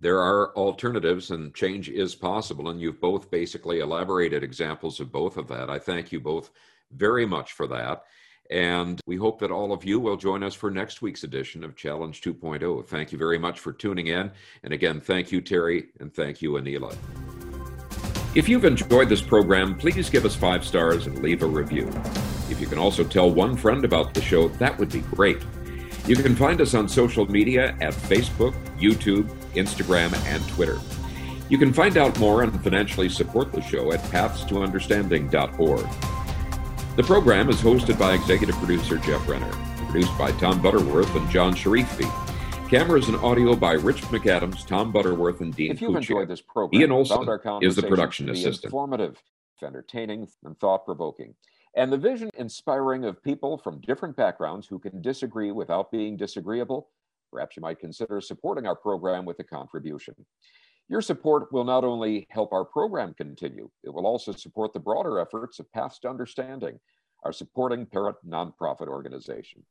there 0.00 0.20
are 0.20 0.54
alternatives 0.56 1.30
and 1.30 1.54
change 1.54 1.88
is 1.88 2.14
possible. 2.14 2.68
And 2.68 2.80
you've 2.80 3.00
both 3.00 3.30
basically 3.30 3.80
elaborated 3.80 4.42
examples 4.42 5.00
of 5.00 5.10
both 5.10 5.36
of 5.36 5.48
that. 5.48 5.70
I 5.70 5.78
thank 5.78 6.12
you 6.12 6.20
both 6.20 6.50
very 6.92 7.26
much 7.26 7.52
for 7.52 7.66
that. 7.68 8.04
And 8.50 9.00
we 9.06 9.16
hope 9.16 9.40
that 9.40 9.50
all 9.50 9.72
of 9.72 9.84
you 9.84 9.98
will 9.98 10.16
join 10.16 10.42
us 10.42 10.54
for 10.54 10.70
next 10.70 11.02
week's 11.02 11.24
edition 11.24 11.64
of 11.64 11.74
Challenge 11.74 12.20
2.0. 12.20 12.86
Thank 12.86 13.10
you 13.10 13.18
very 13.18 13.38
much 13.38 13.58
for 13.58 13.72
tuning 13.72 14.08
in. 14.08 14.30
And 14.62 14.72
again, 14.72 15.00
thank 15.00 15.32
you, 15.32 15.40
Terry, 15.40 15.86
and 15.98 16.14
thank 16.14 16.40
you, 16.40 16.52
Aneelah. 16.52 17.35
If 18.36 18.48
you've 18.50 18.66
enjoyed 18.66 19.08
this 19.08 19.22
program, 19.22 19.74
please 19.78 20.10
give 20.10 20.26
us 20.26 20.36
five 20.36 20.62
stars 20.62 21.06
and 21.06 21.22
leave 21.22 21.42
a 21.42 21.46
review. 21.46 21.88
If 22.50 22.60
you 22.60 22.66
can 22.66 22.76
also 22.76 23.02
tell 23.02 23.30
one 23.30 23.56
friend 23.56 23.82
about 23.82 24.12
the 24.12 24.20
show, 24.20 24.48
that 24.48 24.78
would 24.78 24.92
be 24.92 25.00
great. 25.00 25.38
You 26.06 26.16
can 26.16 26.36
find 26.36 26.60
us 26.60 26.74
on 26.74 26.86
social 26.86 27.24
media 27.32 27.74
at 27.80 27.94
Facebook, 27.94 28.52
YouTube, 28.76 29.26
Instagram, 29.54 30.14
and 30.26 30.46
Twitter. 30.50 30.78
You 31.48 31.56
can 31.56 31.72
find 31.72 31.96
out 31.96 32.18
more 32.18 32.42
and 32.42 32.62
financially 32.62 33.08
support 33.08 33.52
the 33.52 33.62
show 33.62 33.90
at 33.92 34.00
pathstounderstanding.org. 34.10 35.86
The 36.96 37.04
program 37.04 37.48
is 37.48 37.62
hosted 37.62 37.98
by 37.98 38.12
executive 38.12 38.56
producer 38.56 38.98
Jeff 38.98 39.26
Renner, 39.26 39.50
produced 39.86 40.18
by 40.18 40.32
Tom 40.32 40.60
Butterworth 40.60 41.16
and 41.16 41.30
John 41.30 41.54
Sharifi. 41.54 42.25
Cameras 42.68 43.06
and 43.06 43.16
audio 43.18 43.54
by 43.54 43.74
Rich 43.74 44.02
McAdams, 44.02 44.66
Tom 44.66 44.90
Butterworth, 44.90 45.40
and 45.40 45.54
Dean 45.54 45.70
If 45.70 45.80
you've 45.80 45.94
enjoyed 45.94 46.26
this 46.26 46.40
program, 46.40 46.80
Ian 46.80 46.90
Olson 46.90 47.24
is 47.62 47.76
the 47.76 47.82
production 47.82 48.28
assistant. 48.28 48.64
Informative, 48.64 49.22
entertaining, 49.62 50.26
and 50.44 50.58
thought-provoking. 50.58 51.32
And 51.76 51.92
the 51.92 51.96
vision 51.96 52.28
inspiring 52.36 53.04
of 53.04 53.22
people 53.22 53.56
from 53.56 53.80
different 53.82 54.16
backgrounds 54.16 54.66
who 54.66 54.80
can 54.80 55.00
disagree 55.00 55.52
without 55.52 55.92
being 55.92 56.16
disagreeable, 56.16 56.88
perhaps 57.32 57.56
you 57.56 57.60
might 57.60 57.78
consider 57.78 58.20
supporting 58.20 58.66
our 58.66 58.74
program 58.74 59.24
with 59.24 59.38
a 59.38 59.44
contribution. 59.44 60.16
Your 60.88 61.02
support 61.02 61.52
will 61.52 61.64
not 61.64 61.84
only 61.84 62.26
help 62.30 62.52
our 62.52 62.64
program 62.64 63.14
continue, 63.14 63.70
it 63.84 63.90
will 63.94 64.08
also 64.08 64.32
support 64.32 64.72
the 64.72 64.80
broader 64.80 65.20
efforts 65.20 65.60
of 65.60 65.70
Paths 65.72 66.00
to 66.00 66.08
Understanding, 66.10 66.80
our 67.22 67.32
supporting 67.32 67.86
parent 67.86 68.16
nonprofit 68.26 68.88
organization. 68.88 69.62